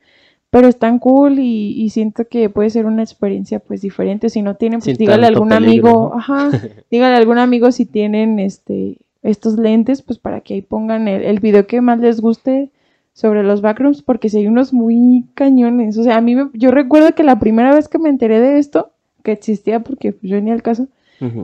[0.52, 4.30] pero están cool y, y siento que puede ser una experiencia pues diferente.
[4.30, 6.20] Si no tienen, pues Sin dígale a algún peligro, amigo, ¿no?
[6.20, 6.52] ajá,
[6.92, 11.24] dígale a algún amigo si tienen este estos lentes, pues para que ahí pongan el,
[11.24, 12.72] el video que más les guste
[13.14, 15.98] sobre los backrooms, porque si hay unos muy cañones.
[15.98, 18.58] O sea, a mí me- yo recuerdo que la primera vez que me enteré de
[18.60, 18.92] esto,
[19.24, 20.88] que existía porque pues, yo ni al caso,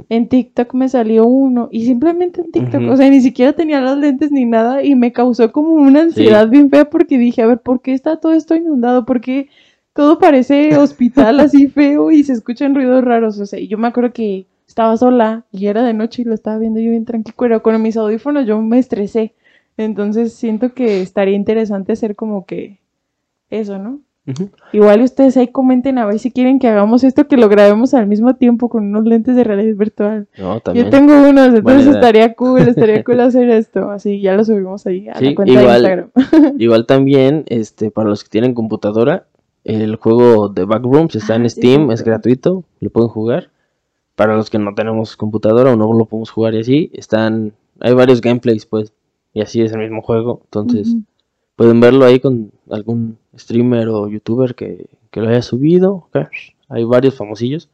[0.09, 3.97] En TikTok me salió uno y simplemente en TikTok, o sea, ni siquiera tenía los
[3.97, 7.59] lentes ni nada y me causó como una ansiedad bien fea porque dije, a ver,
[7.59, 9.05] ¿por qué está todo esto inundado?
[9.05, 9.49] ¿Por qué
[9.93, 13.39] todo parece hospital así feo y se escuchan ruidos raros?
[13.39, 16.33] O sea, y yo me acuerdo que estaba sola y era de noche y lo
[16.33, 19.35] estaba viendo yo bien tranquilo, pero con mis audífonos yo me estresé.
[19.77, 22.79] Entonces siento que estaría interesante hacer como que
[23.49, 24.01] eso, ¿no?
[24.73, 28.07] Igual ustedes ahí comenten a ver si quieren que hagamos esto, que lo grabemos al
[28.07, 30.27] mismo tiempo con unos lentes de realidad virtual.
[30.37, 30.85] No, también.
[30.85, 33.89] Yo tengo unos, entonces estaría cool, estaría cool hacer esto.
[33.89, 35.83] Así ya lo subimos ahí a Sí, la cuenta igual.
[35.83, 36.55] de Instagram.
[36.59, 39.27] Igual también, este, para los que tienen computadora,
[39.63, 43.49] El juego de Backrooms está Ah, en sí, Steam, sí, es gratuito, lo pueden jugar.
[44.15, 47.93] Para los que no tenemos computadora o no lo podemos jugar y así, están, hay
[47.93, 48.91] varios gameplays pues,
[49.33, 50.41] y así es el mismo juego.
[50.45, 50.95] Entonces.
[51.57, 56.07] Pueden verlo ahí con algún streamer o youtuber que, que lo haya subido.
[56.69, 57.69] Hay varios famosillos.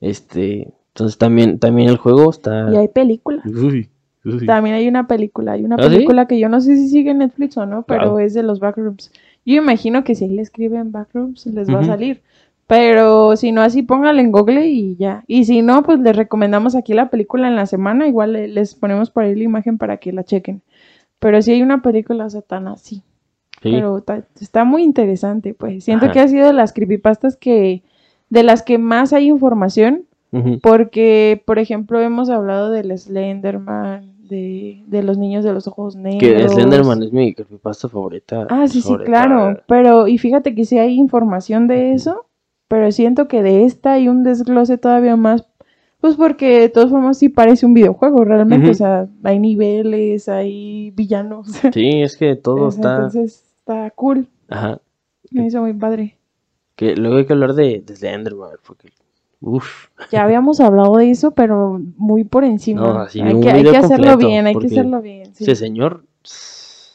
[0.00, 2.70] Este, entonces también, también el juego está.
[2.72, 3.42] Y hay película.
[3.44, 3.88] Uy,
[4.24, 4.46] uy.
[4.46, 5.52] También hay una película.
[5.52, 5.88] Hay una ¿Ah, sí?
[5.88, 8.60] película que yo no sé si sigue en Netflix o no, pero es de los
[8.60, 9.10] Backrooms.
[9.44, 12.20] Yo imagino que si ahí le escriben Backrooms les va a salir.
[12.66, 15.24] Pero si no, así póngale en Google y ya.
[15.26, 18.06] Y si no, pues les recomendamos aquí la película en la semana.
[18.06, 20.62] Igual le- les ponemos por ahí la imagen para que la chequen.
[21.20, 23.02] Pero sí hay una película satana, sí.
[23.62, 23.70] Sí.
[23.72, 24.02] Pero
[24.40, 25.84] está muy interesante, pues.
[25.84, 26.14] Siento Ajá.
[26.14, 27.82] que ha sido de las creepypastas que,
[28.30, 30.06] de las que más hay información,
[30.62, 36.20] porque, por ejemplo, hemos hablado del Slenderman, de, de los niños de los ojos negros.
[36.22, 38.46] Que Slenderman es mi creepypasta favorita.
[38.48, 39.60] Ah, sí, sí, claro.
[39.66, 42.26] Pero, y fíjate que sí hay información de eso,
[42.68, 45.48] pero siento que de esta hay un desglose todavía más,
[46.00, 48.70] pues porque de todas formas sí parece un videojuego, realmente.
[48.70, 51.48] O sea, hay niveles, hay villanos.
[51.72, 52.96] Sí, es que todo está.
[52.96, 54.26] Entonces está cool.
[54.48, 54.80] Ajá.
[55.30, 56.16] Me hizo muy padre.
[56.74, 58.50] Que luego hay que hablar de, de Slenderman.
[58.66, 58.88] Porque.
[59.40, 59.88] Uf.
[60.10, 62.80] Ya habíamos hablado de eso, pero muy por encima.
[62.80, 65.34] No, así, hay que, hay que hacerlo bien, hay que hacerlo bien.
[65.34, 65.44] sí.
[65.44, 66.04] Ese señor.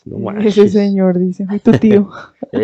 [0.06, 0.58] No manches.
[0.58, 2.10] Ese señor, dice, tu tío.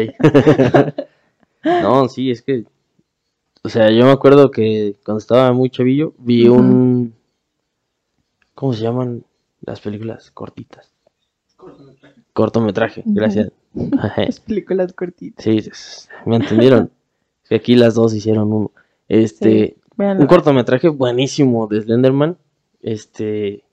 [1.64, 2.66] No, sí, es que.
[3.64, 7.14] O sea, yo me acuerdo que cuando estaba muy chavillo vi un.
[8.56, 9.24] ¿Cómo se llaman
[9.62, 10.92] las películas cortitas?
[12.34, 13.14] Cortometraje, Ujú.
[13.14, 13.52] gracias.
[14.18, 15.44] Las películas cortitas.
[15.44, 16.92] Sí, es- me entendieron.
[17.48, 18.72] Que aquí las dos hicieron uno.
[19.10, 22.38] Este, un cortometraje buenísimo de Slenderman.
[22.82, 23.66] Este,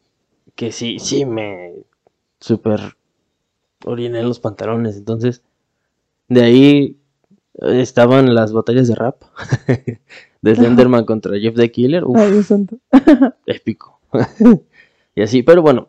[0.56, 1.74] que sí, sí me
[2.40, 2.80] super
[3.84, 4.96] oriné en los pantalones.
[4.96, 5.42] Entonces,
[6.28, 6.96] de ahí
[7.62, 9.22] estaban las batallas de rap
[10.42, 12.04] de Slenderman contra Jeff the Killer.
[12.04, 12.78] Uf, Ay, santo.
[13.46, 14.00] épico.
[15.14, 15.88] y así, pero bueno,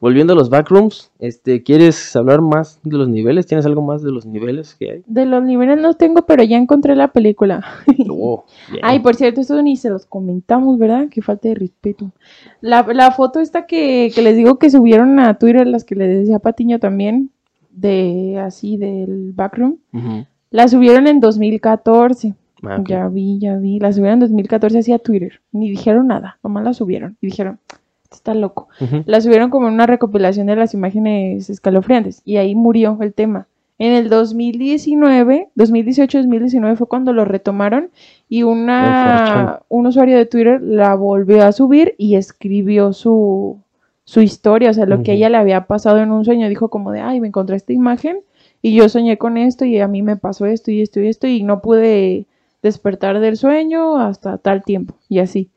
[0.00, 3.46] volviendo a los backrooms, este, ¿quieres hablar más de los niveles?
[3.46, 5.02] ¿Tienes algo más de los niveles que hay?
[5.06, 7.64] De los niveles no tengo, pero ya encontré la película.
[8.08, 8.44] Oh.
[8.82, 11.08] Ay, por cierto, esto ni se los comentamos, ¿verdad?
[11.10, 12.12] Qué falta de respeto.
[12.60, 16.20] La, la foto esta que, que les digo que subieron a Twitter, las que les
[16.20, 17.30] decía Patiño también,
[17.70, 20.26] de así del backroom, Ujú.
[20.56, 22.34] La subieron en 2014.
[22.62, 22.82] Ah.
[22.88, 23.78] Ya vi, ya vi.
[23.78, 25.42] La subieron en 2014 así a Twitter.
[25.52, 27.18] Ni dijeron nada, nomás la subieron.
[27.20, 27.58] Y dijeron,
[28.04, 28.68] "Esto está loco.
[29.04, 32.22] La subieron como en una recopilación de las imágenes escalofriantes.
[32.24, 33.48] Y ahí murió el tema.
[33.78, 37.90] En el 2019, 2018-2019 fue cuando lo retomaron
[38.26, 43.58] y una, un usuario de Twitter la volvió a subir y escribió su,
[44.04, 46.48] su historia, o sea, lo que ella le había pasado en un sueño.
[46.48, 48.20] Dijo como de, ay, me encontré esta imagen
[48.62, 51.26] y yo soñé con esto y a mí me pasó esto y esto y esto
[51.26, 52.26] y no pude
[52.62, 55.50] despertar del sueño hasta tal tiempo y así.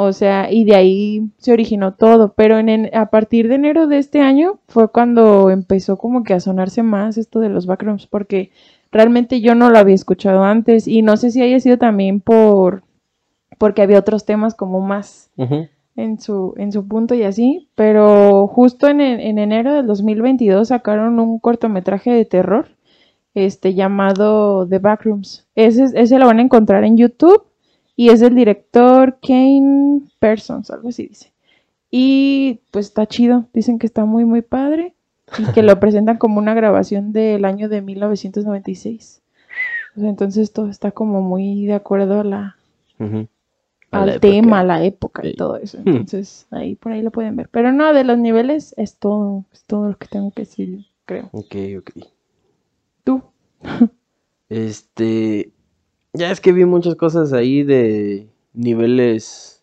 [0.00, 3.98] O sea, y de ahí se originó todo, pero en, a partir de enero de
[3.98, 8.52] este año fue cuando empezó como que a sonarse más esto de los backrooms, porque
[8.92, 12.84] realmente yo no lo había escuchado antes y no sé si haya sido también por
[13.58, 15.30] porque había otros temas como más.
[15.98, 20.68] En su, en su punto y así, pero justo en, en- en enero del 2022
[20.68, 22.68] sacaron un cortometraje de terror
[23.34, 25.46] este llamado The Backrooms.
[25.54, 27.42] Ese, ese lo van a encontrar en YouTube
[27.96, 31.32] y es del director Kane Persons, algo así dice.
[31.90, 34.94] Y pues está chido, dicen que está muy muy padre
[35.38, 39.20] y que lo presentan como una grabación del año de 1996.
[39.96, 42.56] O sea, entonces todo está como muy de acuerdo a la,
[43.90, 44.20] al época.
[44.20, 45.78] tema, a la época y todo eso.
[45.78, 45.88] Hmm.
[45.88, 47.48] Entonces, ahí por ahí lo pueden ver.
[47.50, 51.28] Pero no, de los niveles es todo, es todo lo que tengo que decir, creo.
[51.32, 51.90] Ok, ok.
[53.04, 53.22] Tú.
[54.50, 55.52] Este.
[56.14, 59.62] Ya es que vi muchas cosas ahí de niveles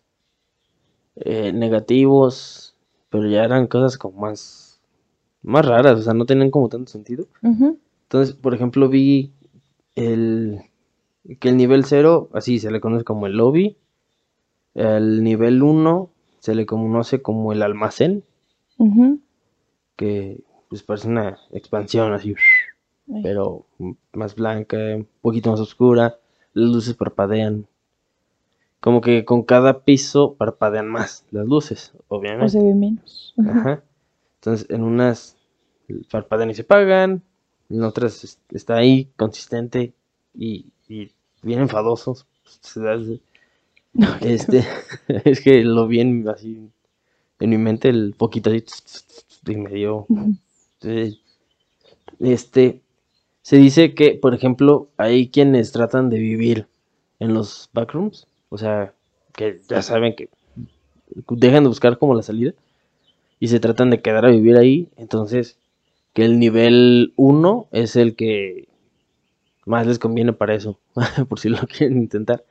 [1.16, 2.76] eh, negativos,
[3.10, 4.80] pero ya eran cosas como más,
[5.42, 7.26] más raras, o sea, no tenían como tanto sentido.
[7.42, 9.32] Entonces, por ejemplo, vi
[9.96, 10.60] el
[11.40, 13.76] que el nivel 0, así se le conoce como el lobby.
[14.76, 18.22] El nivel 1 se le conoce como el almacén,
[19.96, 22.34] que pues parece una expansión así,
[23.12, 23.22] Ay.
[23.22, 23.66] pero
[24.12, 26.18] más blanca, un poquito más oscura.
[26.52, 27.66] Las luces parpadean.
[28.80, 32.50] Como que con cada piso parpadean más las luces, O obviamente.
[32.50, 33.34] se ve menos.
[33.38, 33.82] Ajá.
[34.36, 35.36] Entonces, en unas
[36.10, 37.22] parpadean y se apagan,
[37.70, 39.94] en otras es- está ahí consistente
[40.34, 41.10] y, y
[41.42, 42.26] bien enfadosos.
[42.44, 42.98] Se da-
[43.96, 44.64] No, Este,
[45.24, 46.70] es que lo vi en, así
[47.40, 48.64] en mi mente el poquito así
[49.46, 50.06] y me dio.
[52.18, 52.80] Este,
[53.42, 56.66] Se dice que, por ejemplo, hay quienes tratan de vivir
[57.20, 58.92] en los backrooms, o sea,
[59.34, 60.28] que ya saben que
[61.30, 62.52] dejan de buscar como la salida
[63.40, 65.58] y se tratan de quedar a vivir ahí, entonces
[66.14, 68.68] que el nivel 1 es el que
[69.66, 70.78] más les conviene para eso,
[71.28, 72.44] por si lo quieren intentar,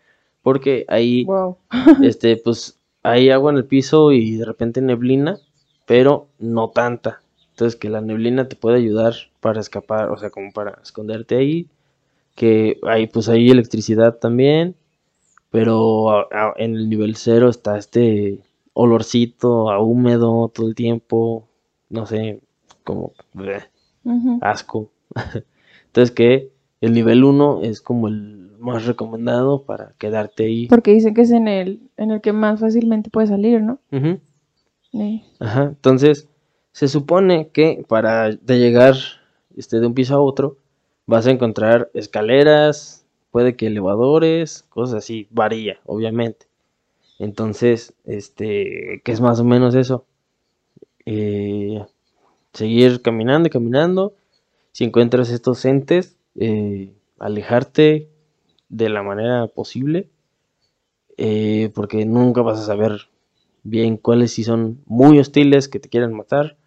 [0.45, 1.57] porque ahí Wow.
[2.03, 5.39] este pues hay agua en el piso y de repente neblina,
[5.87, 7.21] pero no tanta.
[7.51, 11.69] Entonces que la neblina te puede ayudar para escapar, o sea, como para esconderte ahí,
[12.35, 14.75] que hay pues hay electricidad también,
[15.51, 18.39] pero a- a- en el nivel cero está este
[18.73, 21.47] olorcito a húmedo todo el tiempo,
[21.89, 22.41] no sé,
[22.83, 23.63] como bleh,
[24.41, 24.91] asco.
[25.87, 30.67] Entonces que el nivel 1 es como el más recomendado para quedarte ahí.
[30.67, 33.79] Porque dicen que es en el, en el que más fácilmente puede salir, ¿no?
[33.91, 36.27] Eh, Ajá, entonces
[36.71, 38.95] se supone que para de llegar
[39.55, 40.57] este, de un piso a otro
[41.05, 46.47] vas a encontrar escaleras, puede que elevadores, cosas así, varía, obviamente.
[47.19, 50.05] Entonces, este, ¿qué es más o menos eso?
[51.05, 51.85] Eh,
[52.53, 54.13] seguir caminando y caminando.
[54.71, 58.09] Si encuentras estos entes, eh, alejarte
[58.69, 60.09] de la manera posible,
[61.17, 63.09] eh, porque nunca vas a saber
[63.63, 66.57] bien cuáles sí son muy hostiles que te quieren matar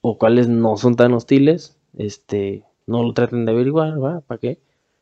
[0.00, 4.20] o cuáles no son tan hostiles, este, no lo traten de averiguar, ¿va?
[4.20, 4.60] ¿Para qué?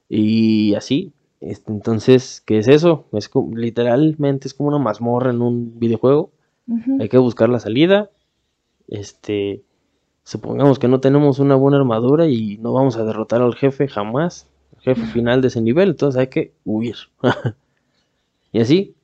[0.09, 3.07] Y así, este, entonces, ¿qué es eso?
[3.13, 6.31] Es como, literalmente es como una mazmorra en un videojuego,
[7.01, 8.11] hay que buscar la salida,
[8.89, 9.63] este,
[10.23, 14.47] supongamos que no tenemos una buena armadura y no vamos a derrotar al jefe jamás,
[14.81, 16.97] jefe final de ese nivel, entonces hay que huir.
[18.53, 18.95] y así,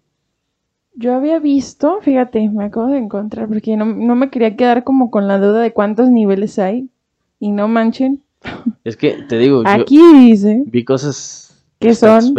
[0.95, 5.11] Yo había visto, fíjate, me acabo de encontrar, porque no, no me quería quedar como
[5.11, 6.89] con la duda de cuántos niveles hay.
[7.41, 8.23] Y no manchen,
[8.85, 12.35] es que te digo, yo aquí dice vi cosas que son,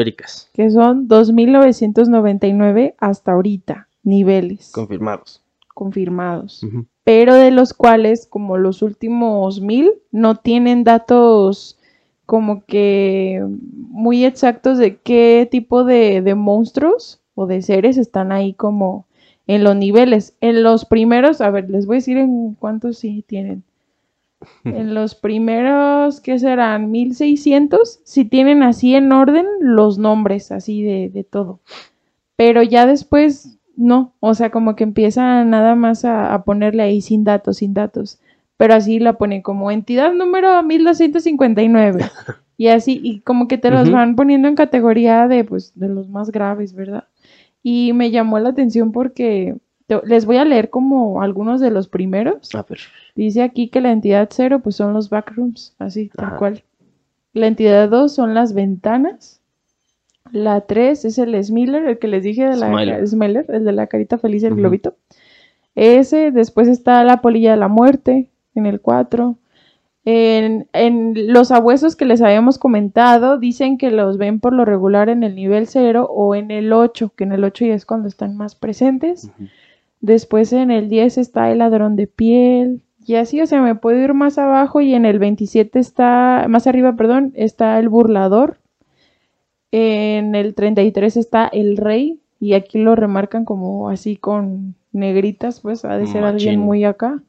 [0.53, 5.43] que son 2.999 hasta ahorita niveles confirmados.
[5.73, 6.65] confirmados.
[7.03, 11.77] Pero de los cuales, como los últimos mil, no tienen datos
[12.25, 13.45] como que
[13.89, 19.05] muy exactos de qué tipo de, de monstruos o de seres están ahí como
[19.47, 20.35] en los niveles.
[20.41, 23.63] En los primeros, a ver, les voy a decir en cuántos sí tienen.
[24.63, 26.91] En los primeros, ¿qué serán?
[26.91, 31.61] 1600, si tienen así en orden los nombres, así de, de todo.
[32.35, 37.01] Pero ya después, no, o sea, como que empiezan nada más a, a ponerle ahí
[37.01, 38.19] sin datos, sin datos.
[38.57, 42.05] Pero así la ponen como entidad número 1259.
[42.57, 46.07] Y así, y como que te los van poniendo en categoría de, pues, de los
[46.07, 47.03] más graves, ¿verdad?
[47.61, 51.89] Y me llamó la atención porque te- les voy a leer como algunos de los
[51.89, 52.55] primeros.
[52.55, 52.79] A ver.
[53.13, 56.63] Dice aquí que la entidad cero, pues son los backrooms, así, tal cual.
[57.33, 59.41] La entidad 2 son las ventanas.
[60.31, 63.05] La 3 es el Smiler, el que les dije de la Smiler.
[63.05, 64.95] Smiler, el de la carita feliz y el globito.
[65.75, 69.37] Ese, después está la polilla de la muerte, en el 4.
[70.07, 75.09] En, en los abuesos que les habíamos comentado, dicen que los ven por lo regular
[75.09, 78.07] en el nivel 0 o en el 8, que en el 8 ya es cuando
[78.07, 79.31] están más presentes.
[80.01, 82.81] Después en el 10 está el ladrón de piel.
[83.07, 86.67] Y así, o sea, me puedo ir más abajo y en el 27 está, más
[86.67, 88.57] arriba, perdón, está el burlador.
[89.71, 92.19] En el 33 está el rey.
[92.39, 97.21] Y aquí lo remarcan como así con negritas, pues ha de ser alguien muy acá.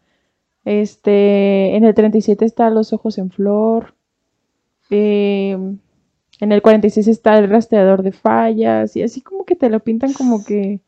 [0.66, 3.94] Este, en el 37 está los ojos en flor.
[4.90, 5.56] Eh,
[6.40, 8.96] en el 46 está el rastreador de fallas.
[8.96, 10.80] Y así como que te lo pintan como que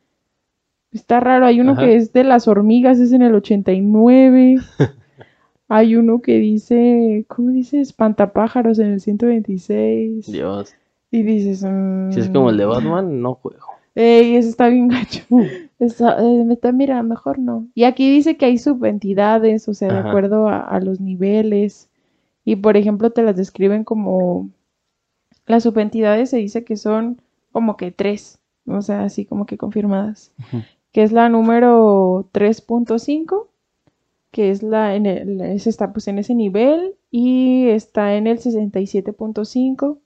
[0.91, 1.83] Está raro, hay uno Ajá.
[1.85, 4.57] que es de las hormigas, es en el 89.
[5.69, 7.81] hay uno que dice, ¿cómo dice?
[7.81, 10.33] Espantapájaros en el 126.
[10.33, 10.75] Dios.
[11.11, 13.67] Y dices, Si es como el de "Mm, Batman, no juego.
[13.99, 15.25] Ey, ese está bien gacho.
[15.81, 17.67] Está, eh, está, mira, mejor no.
[17.75, 21.91] Y aquí dice que hay subentidades, o sea, de acuerdo a, a los niveles.
[22.45, 24.51] Y por ejemplo, te las describen como.
[25.47, 30.33] Las subentidades se dice que son como que tres, o sea, así como que confirmadas.
[30.93, 33.49] Que es la número 3.5,
[34.31, 34.95] que es la.
[34.95, 36.95] En el, está pues en ese nivel.
[37.11, 39.99] Y está en el 67.5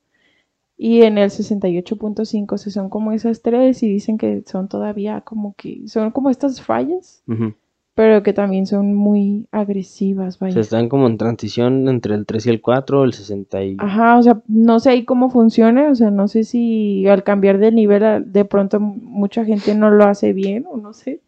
[0.91, 5.55] y en el 68.5 se son como esas tres y dicen que son todavía como
[5.57, 7.55] que son como estas fallas, Ujú.
[7.95, 10.55] pero que también son muy agresivas, O vaya.
[10.55, 13.77] sea, están como en transición entre el 3 y el 4, el 60 y...
[13.79, 17.59] Ajá, o sea, no sé ahí cómo funciona, o sea, no sé si al cambiar
[17.59, 21.21] de nivel a- de pronto mucha gente no lo hace bien o no sé.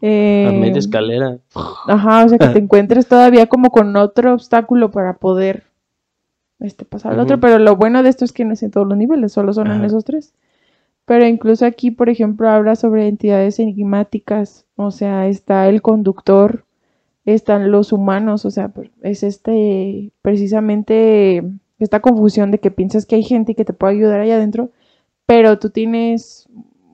[0.00, 1.38] a Eh, media escalera.
[1.88, 5.64] Ajá, o sea, que te encuentres todavía como con otro obstáculo para poder
[6.60, 8.86] este pasar al otro, pero lo bueno de esto es que no es en todos
[8.86, 10.34] los niveles, solo son en esos tres.
[11.04, 16.64] Pero incluso aquí, por ejemplo, habla sobre entidades enigmáticas, o sea, está el conductor,
[17.24, 21.44] están los humanos, o sea, pues, es este, precisamente
[21.78, 24.70] esta confusión de que piensas que hay gente que te puede ayudar allá adentro,
[25.26, 26.48] pero tú tienes,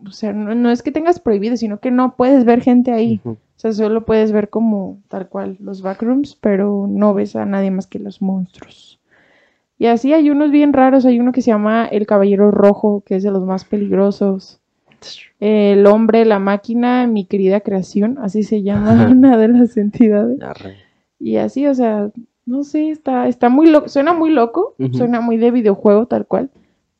[0.06, 3.20] o sea, no, no es que tengas prohibido, sino que no puedes ver gente ahí.
[3.24, 7.70] O sea, solo puedes ver como tal cual los backrooms, pero no ves a nadie
[7.70, 9.00] más que los monstruos.
[9.78, 11.04] Y así hay unos bien raros.
[11.04, 14.60] Hay uno que se llama El Caballero Rojo, que es de los más peligrosos.
[15.40, 20.40] El hombre, la máquina, mi querida creación, así se llama una de las entidades.
[20.42, 20.76] Arre.
[21.18, 22.10] Y así, o sea,
[22.46, 26.50] no sé, está, está muy loco, suena muy loco, suena muy de videojuego tal cual,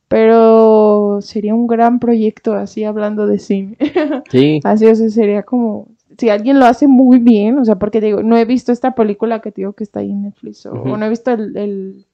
[0.07, 3.77] pero sería un gran proyecto así hablando de cine.
[4.31, 8.01] Sí, Así, o sea, sería como, si alguien lo hace muy bien, o sea, porque
[8.01, 10.97] digo, no he visto esta película que te digo que está ahí en Netflix, o
[10.97, 12.05] no he visto el, el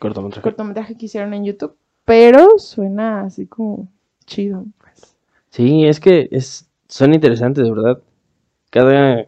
[0.00, 0.42] cortometraje.
[0.42, 3.88] cortometraje que hicieron en YouTube, pero suena así como
[4.26, 5.16] chido, pues.
[5.50, 8.00] Sí, es que es, son interesantes, de verdad.
[8.70, 9.26] Cada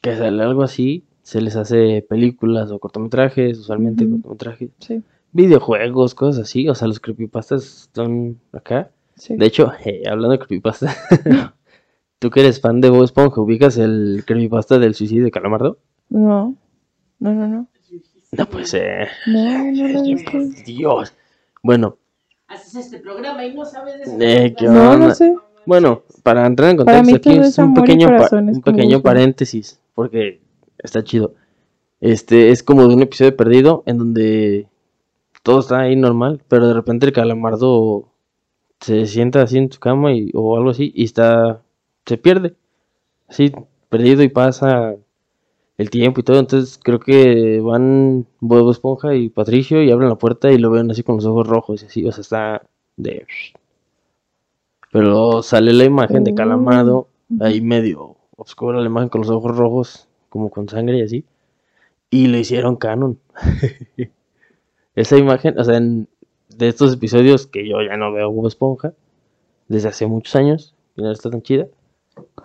[0.00, 4.14] que sale algo así, se les hace películas o cortometrajes, usualmente Ujú.
[4.20, 6.68] cortometrajes, Sí, videojuegos, cosas así.
[6.68, 8.90] O sea, los creepypastas están acá.
[9.16, 9.34] sí.
[9.36, 10.94] De hecho, eh, hablando de creepypasta,
[12.18, 15.78] tú que eres fan de Bob Esponja, ¿ubicas el creepypasta del suicidio de Calamardo?
[16.08, 16.54] No,
[17.18, 17.66] no, no, no.
[18.36, 20.02] No, pues, eh, No, lo.
[20.64, 21.14] Dios.
[21.62, 21.96] Bueno,
[22.48, 25.08] Haces este programa y no sabes de eh, ¿qué No, onda?
[25.08, 25.34] no sé.
[25.64, 30.40] Bueno, para entrar en contexto, aquí es un pequeño, un pequeño paréntesis, porque
[30.78, 31.34] está chido.
[32.00, 34.68] Este es como de un episodio perdido en donde
[35.42, 38.08] todo está ahí normal, pero de repente el calamardo
[38.80, 41.62] se sienta así en su cama y, o algo así y está,
[42.04, 42.54] se pierde,
[43.28, 43.52] así
[43.88, 44.94] perdido y pasa
[45.78, 46.38] el tiempo y todo.
[46.38, 50.90] Entonces creo que van Bob Esponja y Patricio y abren la puerta y lo ven
[50.90, 52.62] así con los ojos rojos y así, o sea, está
[52.96, 53.26] de...
[54.92, 56.34] Pero sale la imagen de Oh.
[56.34, 57.44] Calamardo, Ujú.
[57.44, 61.24] ahí medio oscura la imagen con los ojos rojos, como con sangre y así.
[62.10, 63.18] Y le hicieron canon.
[64.94, 66.08] Esa imagen, o sea, en-
[66.56, 68.94] de estos episodios que yo ya no veo Bob Esponja,
[69.68, 71.66] desde hace muchos años, y no está tan chida,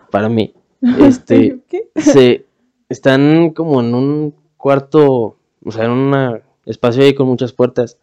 [0.10, 0.54] para mí,
[1.00, 1.88] este, ¿Qué?
[1.96, 2.46] se
[2.92, 7.98] están como en un cuarto, o sea, en un espacio ahí con muchas puertas.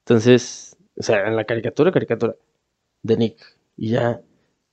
[0.00, 2.36] Entonces, o sea, en la caricatura, caricatura
[3.02, 3.56] de Nick.
[3.76, 4.20] Y ya,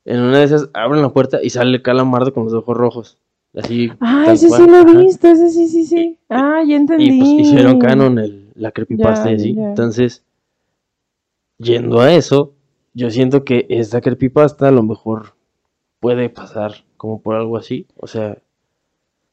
[0.03, 3.17] en una de esas abren la puerta y sale Calamardo con los ojos rojos.
[3.55, 3.89] Así.
[4.01, 6.19] Ah, ese sí lo he visto, ese sí, sí, sí.
[6.29, 7.05] Ah, ya entendí.
[7.05, 9.69] Y pues hicieron canon el, la creepypasta Ya, ya.
[9.69, 10.23] Entonces,
[11.57, 12.53] yendo a eso,
[12.93, 15.35] yo siento que esta creepypasta a lo mejor
[16.01, 17.87] puede pasar como por algo así.
[17.95, 18.37] O sea,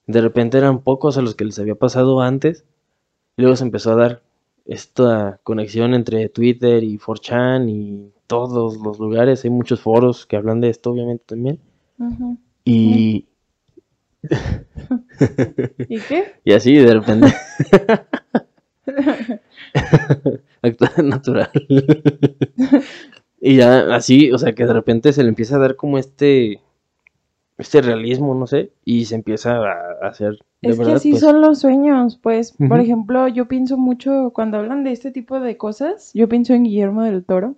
[0.06, 2.64] de repente eran pocos a los que les había pasado antes.
[3.36, 4.22] Y luego se empezó a dar
[4.64, 9.44] esta conexión entre Twitter y 4chan y todos los lugares.
[9.44, 11.60] Hay muchos foros que hablan de esto, obviamente, también.
[12.64, 13.26] Y,
[15.88, 16.32] ¿Y qué?
[16.44, 17.34] y así, de repente.
[20.62, 21.50] Actúa natural.
[23.40, 26.60] y ya así, o sea, que de repente se le empieza a dar como este.
[27.64, 30.92] Este realismo, no sé, y se empieza a, hacer de es verdad.
[30.92, 34.92] que así pues, son los sueños, pues, por ejemplo, yo pienso mucho, cuando hablan de
[34.92, 37.54] este tipo de cosas, yo pienso en Guillermo del Toro,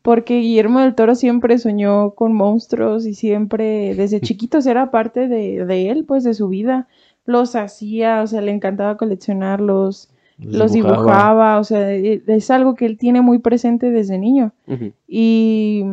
[0.00, 5.66] porque Guillermo del Toro siempre soñó con monstruos y siempre, desde chiquitos, era parte de,
[5.66, 6.88] de él, pues, de su vida,
[7.26, 12.86] los hacía, o sea, le encantaba coleccionarlos, los dibujaba, o sea, e- es algo que
[12.86, 14.52] él tiene muy presente desde niño.
[15.06, 15.84] Y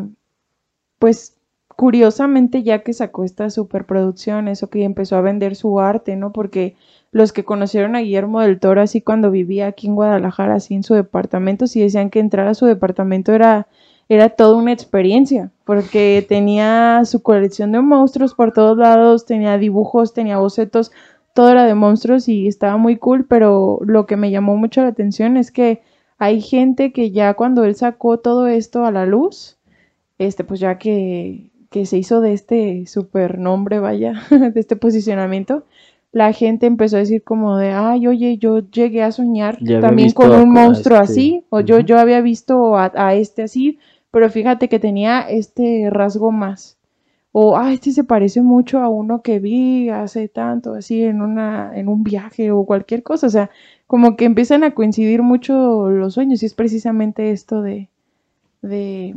[1.01, 1.35] pues
[1.81, 6.31] curiosamente ya que sacó estas superproducciones o que empezó a vender su arte, ¿no?
[6.31, 6.75] Porque
[7.11, 10.83] los que conocieron a Guillermo del Toro así cuando vivía aquí en Guadalajara, así en
[10.83, 13.67] su departamento, sí decían que entrar a su departamento era,
[14.09, 20.13] era toda una experiencia, porque tenía su colección de monstruos por todos lados, tenía dibujos,
[20.13, 20.91] tenía bocetos,
[21.33, 24.89] todo era de monstruos y estaba muy cool, pero lo que me llamó mucho la
[24.89, 25.81] atención es que
[26.19, 29.57] hay gente que ya cuando él sacó todo esto a la luz,
[30.19, 35.63] este, pues ya que, que se hizo de este super nombre, vaya, de este posicionamiento,
[36.11, 40.11] la gente empezó a decir como de, ay, oye, yo llegué a soñar Ya también
[40.11, 43.79] con un monstruo este- así, o yo, yo había visto a, a este así,
[44.11, 46.77] pero fíjate que tenía este rasgo más.
[47.31, 51.71] O, ah, este se parece mucho a uno que vi hace tanto, así en una,
[51.73, 53.27] en un viaje o cualquier cosa.
[53.27, 53.49] O sea,
[53.87, 57.87] como que empiezan a coincidir mucho los sueños, y es precisamente esto de,
[58.61, 59.15] de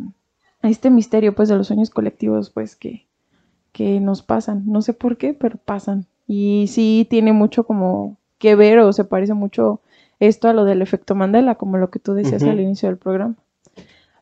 [0.65, 3.07] este misterio, pues, de los sueños colectivos, pues, que,
[3.73, 4.65] que nos pasan.
[4.67, 6.07] No sé por qué, pero pasan.
[6.27, 9.81] Y sí tiene mucho como que ver, o se parece mucho
[10.21, 13.35] esto a lo del efecto Mandela, como lo que tú decías al inicio del programa.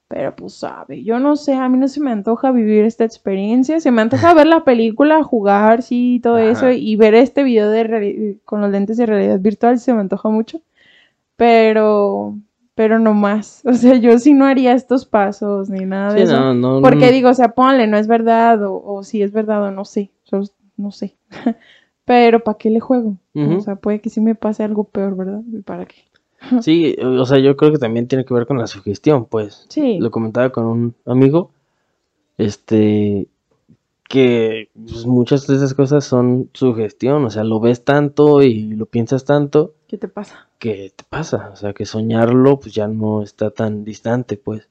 [0.09, 3.81] Pero pues sabe, yo no sé, a mí no se me antoja vivir esta experiencia,
[3.81, 6.51] se me antoja ver la película, jugar, sí, todo Ajá.
[6.51, 10.29] eso, y ver este video de con los lentes de realidad virtual, se me antoja
[10.29, 10.61] mucho.
[11.37, 12.37] Pero,
[12.75, 13.63] pero no más.
[13.67, 16.41] O sea, yo sí no haría estos pasos ni nada de Sí, eso.
[16.41, 17.13] no, no, Porque no.
[17.13, 20.11] digo, o sea, ponle, no es verdad, o, o si es verdad o no sé,
[20.77, 21.17] no sé.
[22.05, 23.17] Pero ¿para qué le juego?
[23.35, 25.41] O sea, puede que sí me pase algo peor, ¿verdad?
[25.53, 25.97] ¿Y para qué?
[26.61, 29.67] Sí, o sea, yo creo que también tiene que ver con la sugestión, pues.
[29.69, 29.99] Sí.
[30.01, 31.51] Lo comentaba con un amigo,
[32.39, 33.29] este,
[34.13, 38.85] que pues, muchas de esas cosas son sugestión, o sea, lo ves tanto y lo
[38.85, 40.51] piensas tanto ¿Qué te pasa?
[40.59, 44.69] que te pasa, o sea, que soñarlo pues ya no está tan distante, pues.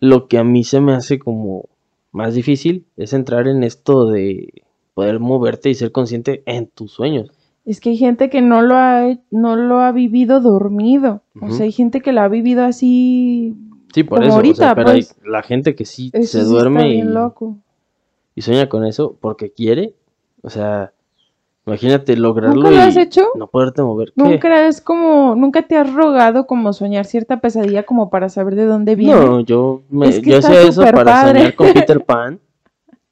[0.00, 1.70] Lo que a mí se me hace como
[2.12, 7.30] más difícil es entrar en esto de poder moverte y ser consciente en tus sueños.
[7.64, 11.22] Es que hay gente que no lo ha, no lo ha vivido dormido.
[11.40, 13.56] O sea, hay gente que lo ha vivido así.
[13.94, 15.16] Sí, por Como eso, o sea, ahorita, pero hay pues.
[15.24, 17.63] la gente que sí se sí duerme y, loco.
[18.34, 19.94] Y sueña con eso porque quiere,
[20.42, 20.92] o sea,
[21.66, 23.26] imagínate lograrlo ¿Nunca lo has y hecho?
[23.36, 24.12] no poderte mover.
[24.16, 24.22] ¿Qué?
[24.22, 28.66] Nunca es como, nunca te has rogado como soñar cierta pesadilla como para saber de
[28.66, 29.14] dónde viene.
[29.14, 31.38] No, yo, me, Es que yo hacía eso para padre.
[31.38, 32.40] soñar con Peter Pan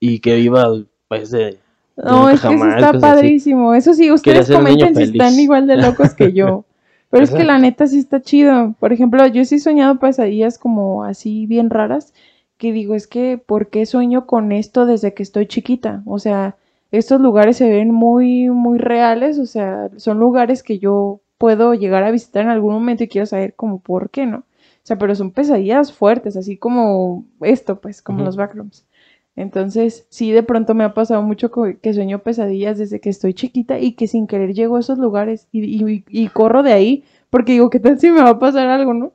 [0.01, 1.59] y que iba al país de...
[1.97, 2.99] No, es que eso está así.
[2.99, 3.75] padrísimo.
[3.75, 6.65] Eso sí, ustedes comenten si están igual de locos que yo.
[7.11, 8.75] Pero es que la neta sí está chido.
[8.81, 12.15] Por ejemplo, yo sí he soñado pesadillas como así bien raras,
[12.63, 16.03] que digo, es que, ¿por qué sueño con esto desde que estoy chiquita?
[16.07, 16.57] O sea,
[16.93, 22.05] estos lugares se ven muy, muy reales, o sea, son lugares que yo puedo llegar
[22.05, 24.39] a visitar en algún momento y quiero saber como por qué, ¿no?
[24.39, 28.87] O sea, pero son pesadillas fuertes, así como esto, pues, como los backrooms.
[29.35, 33.79] Entonces, sí, de pronto me ha pasado mucho que sueño pesadillas desde que estoy chiquita
[33.81, 37.53] y que sin querer llego a esos lugares y, y- y corro de ahí porque
[37.53, 39.13] digo, ¿qué tal si me va a pasar algo, no?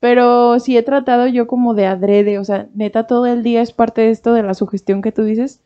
[0.00, 3.72] Pero sí he tratado yo como de adrede, o sea, neta todo el día es
[3.72, 5.60] parte de esto de la sugestión que tú dices,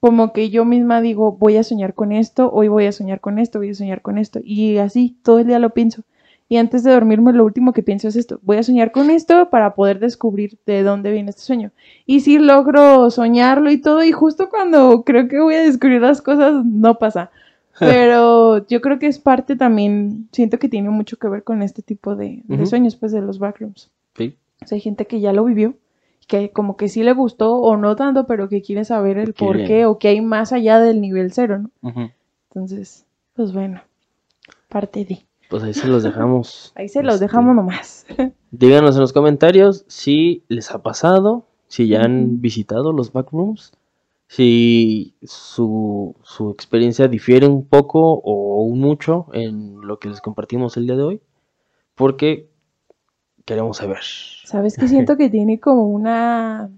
[0.00, 3.38] como que yo misma digo, voy a soñar con esto, hoy voy a soñar con
[3.38, 6.02] esto, voy a soñar con esto, y así todo el día lo pienso.
[6.48, 9.50] Y antes de dormirme lo último que pienso es esto, voy a soñar con esto
[9.50, 11.70] para poder descubrir de dónde viene este sueño.
[12.06, 16.20] Y sí logro soñarlo y todo, y justo cuando creo que voy a descubrir las
[16.20, 17.30] cosas, no pasa.
[17.78, 21.82] Pero yo creo que es parte también, siento que tiene mucho que ver con este
[21.82, 23.90] tipo de, sueños, pues de los backrooms.
[24.16, 24.36] Sí.
[24.62, 25.74] O sea, hay gente que ya lo vivió,
[26.26, 29.64] que como que sí le gustó o no tanto, pero que quiere saber el por
[29.64, 32.10] qué o que hay más allá del nivel cero, ¿no?
[32.48, 33.82] Entonces, pues bueno,
[34.68, 35.24] parte de.
[35.48, 36.72] Pues ahí se los dejamos.
[36.76, 38.06] Ahí se los Este, dejamos nomás.
[38.52, 43.72] Díganos en los comentarios si les ha pasado, si ya han visitado los backrooms,
[44.30, 50.76] si su, su experiencia difiere un poco o un mucho en lo que les compartimos
[50.76, 51.20] el día de hoy,
[51.96, 52.48] porque
[53.44, 53.98] queremos saber.
[54.44, 56.70] ¿Sabes qué siento que tiene como una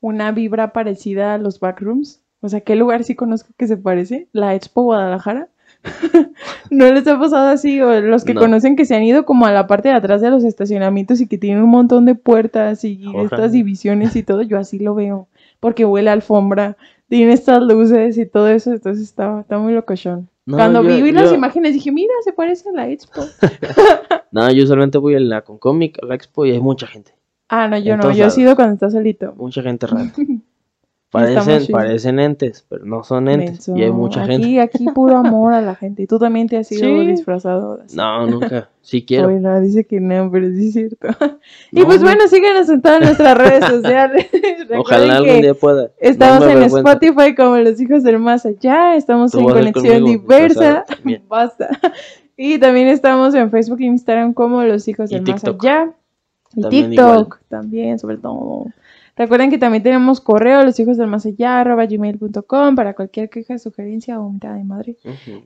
[0.00, 2.20] una vibra parecida a los backrooms?
[2.40, 4.28] O sea, ¿qué lugar sí conozco que se parece?
[4.30, 5.48] La Expo Guadalajara.
[6.70, 7.80] ¿No les ha pasado así?
[7.80, 8.40] O los que No.
[8.42, 11.26] conocen que se han ido como a la parte de atrás de los estacionamientos y
[11.26, 13.24] que tienen un montón de puertas y Ojalá.
[13.24, 15.26] estas divisiones y todo, yo así lo veo.
[15.64, 16.76] Porque huele a alfombra,
[17.08, 20.28] tiene estas luces y todo eso, entonces está, está muy locochón.
[20.44, 23.22] No, Cuando yo- vi las imágenes dije, mira, se parece a la Expo.
[24.30, 27.14] No, yo solamente voy a la Concomic, a la Expo y hay mucha gente,
[27.48, 29.32] Ah, no, yo no, yo he sido cuando está solito.
[29.38, 30.12] mucha gente rara.
[31.14, 34.60] Parecen, parecen entes, pero no son entes y hay mucha aquí, gente.
[34.60, 36.02] Aquí puro amor a la gente.
[36.02, 37.06] Y tú también te has ido Sí.
[37.06, 37.80] disfrazado.
[37.84, 37.96] así.
[37.96, 39.30] No, nunca, sí quiero.
[39.30, 40.96] Bueno, dice que no, pero sí es cierto.
[41.72, 42.06] y No, pues no.
[42.08, 44.26] bueno, síganos en todas nuestras redes sociales.
[44.76, 45.90] Ojalá algún día pueda.
[45.98, 46.62] Estamos No en.
[46.64, 48.96] Spotify como Los Hijos del Más Allá.
[48.96, 50.84] Estamos Tú en Conexión Diversa.
[51.28, 51.68] Basta.
[52.36, 55.44] Y también estamos en Facebook e Instagram como Los Hijos del Más.
[55.44, 55.92] Allá.
[56.56, 58.66] Y También TikTok también, sobre todo.
[59.16, 63.58] Recuerden que también tenemos correo, los hijos del más allá, arroba gmail.com para cualquier queja,
[63.58, 64.96] sugerencia o mitad de madre.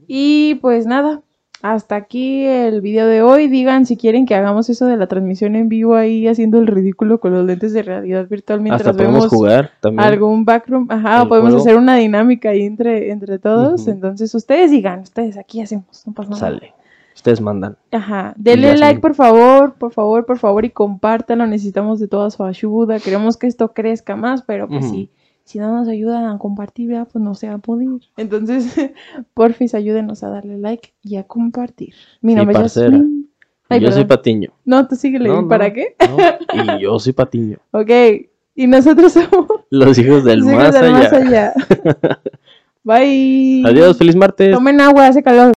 [0.07, 1.21] Y pues nada,
[1.61, 3.49] hasta aquí el video de hoy.
[3.49, 7.21] Digan si quieren que hagamos eso de la transmisión en vivo ahí haciendo el ridículo
[7.21, 10.07] con los lentes de realidad virtual mientras Hasta podemos vemos jugar también.
[10.09, 10.87] algún backroom.
[10.89, 11.63] Ajá, podemos juego.
[11.67, 13.87] hacer una dinámica ahí entre, entre todos.
[13.89, 16.41] Entonces ustedes digan, ustedes aquí hacemos, no pasa nada.
[16.41, 16.73] Sale.
[17.19, 17.77] Ustedes mandan.
[17.91, 22.45] Ajá, denle like por favor, por favor, por favor y compártanlo, necesitamos de toda su
[22.45, 24.95] ayuda, queremos que esto crezca más, pero pues Ujú.
[24.95, 25.11] si,
[25.43, 27.89] si no nos ayudan a compartir, ya, pues no se va a poder.
[28.17, 28.73] Entonces,
[29.35, 31.95] porfis, ayúdenos a darle like y a compartir.
[32.21, 32.91] Mi Sí, nombre es parcera.
[32.93, 33.29] Yasmin.
[33.69, 34.05] Ay, yo soy.
[34.05, 34.51] Patiño.
[34.65, 35.97] No, tú síguele, No, no, ¿para qué?
[36.55, 36.77] no.
[36.79, 37.59] Y yo soy Patiño.
[37.73, 37.91] Ok,
[38.55, 40.93] y nosotros somos Los hijos del los hijos más del allá.
[40.93, 41.53] más allá.
[42.85, 43.65] Bye.
[43.67, 44.53] Adiós, feliz martes.
[44.55, 45.53] Tomen agua, hace calor.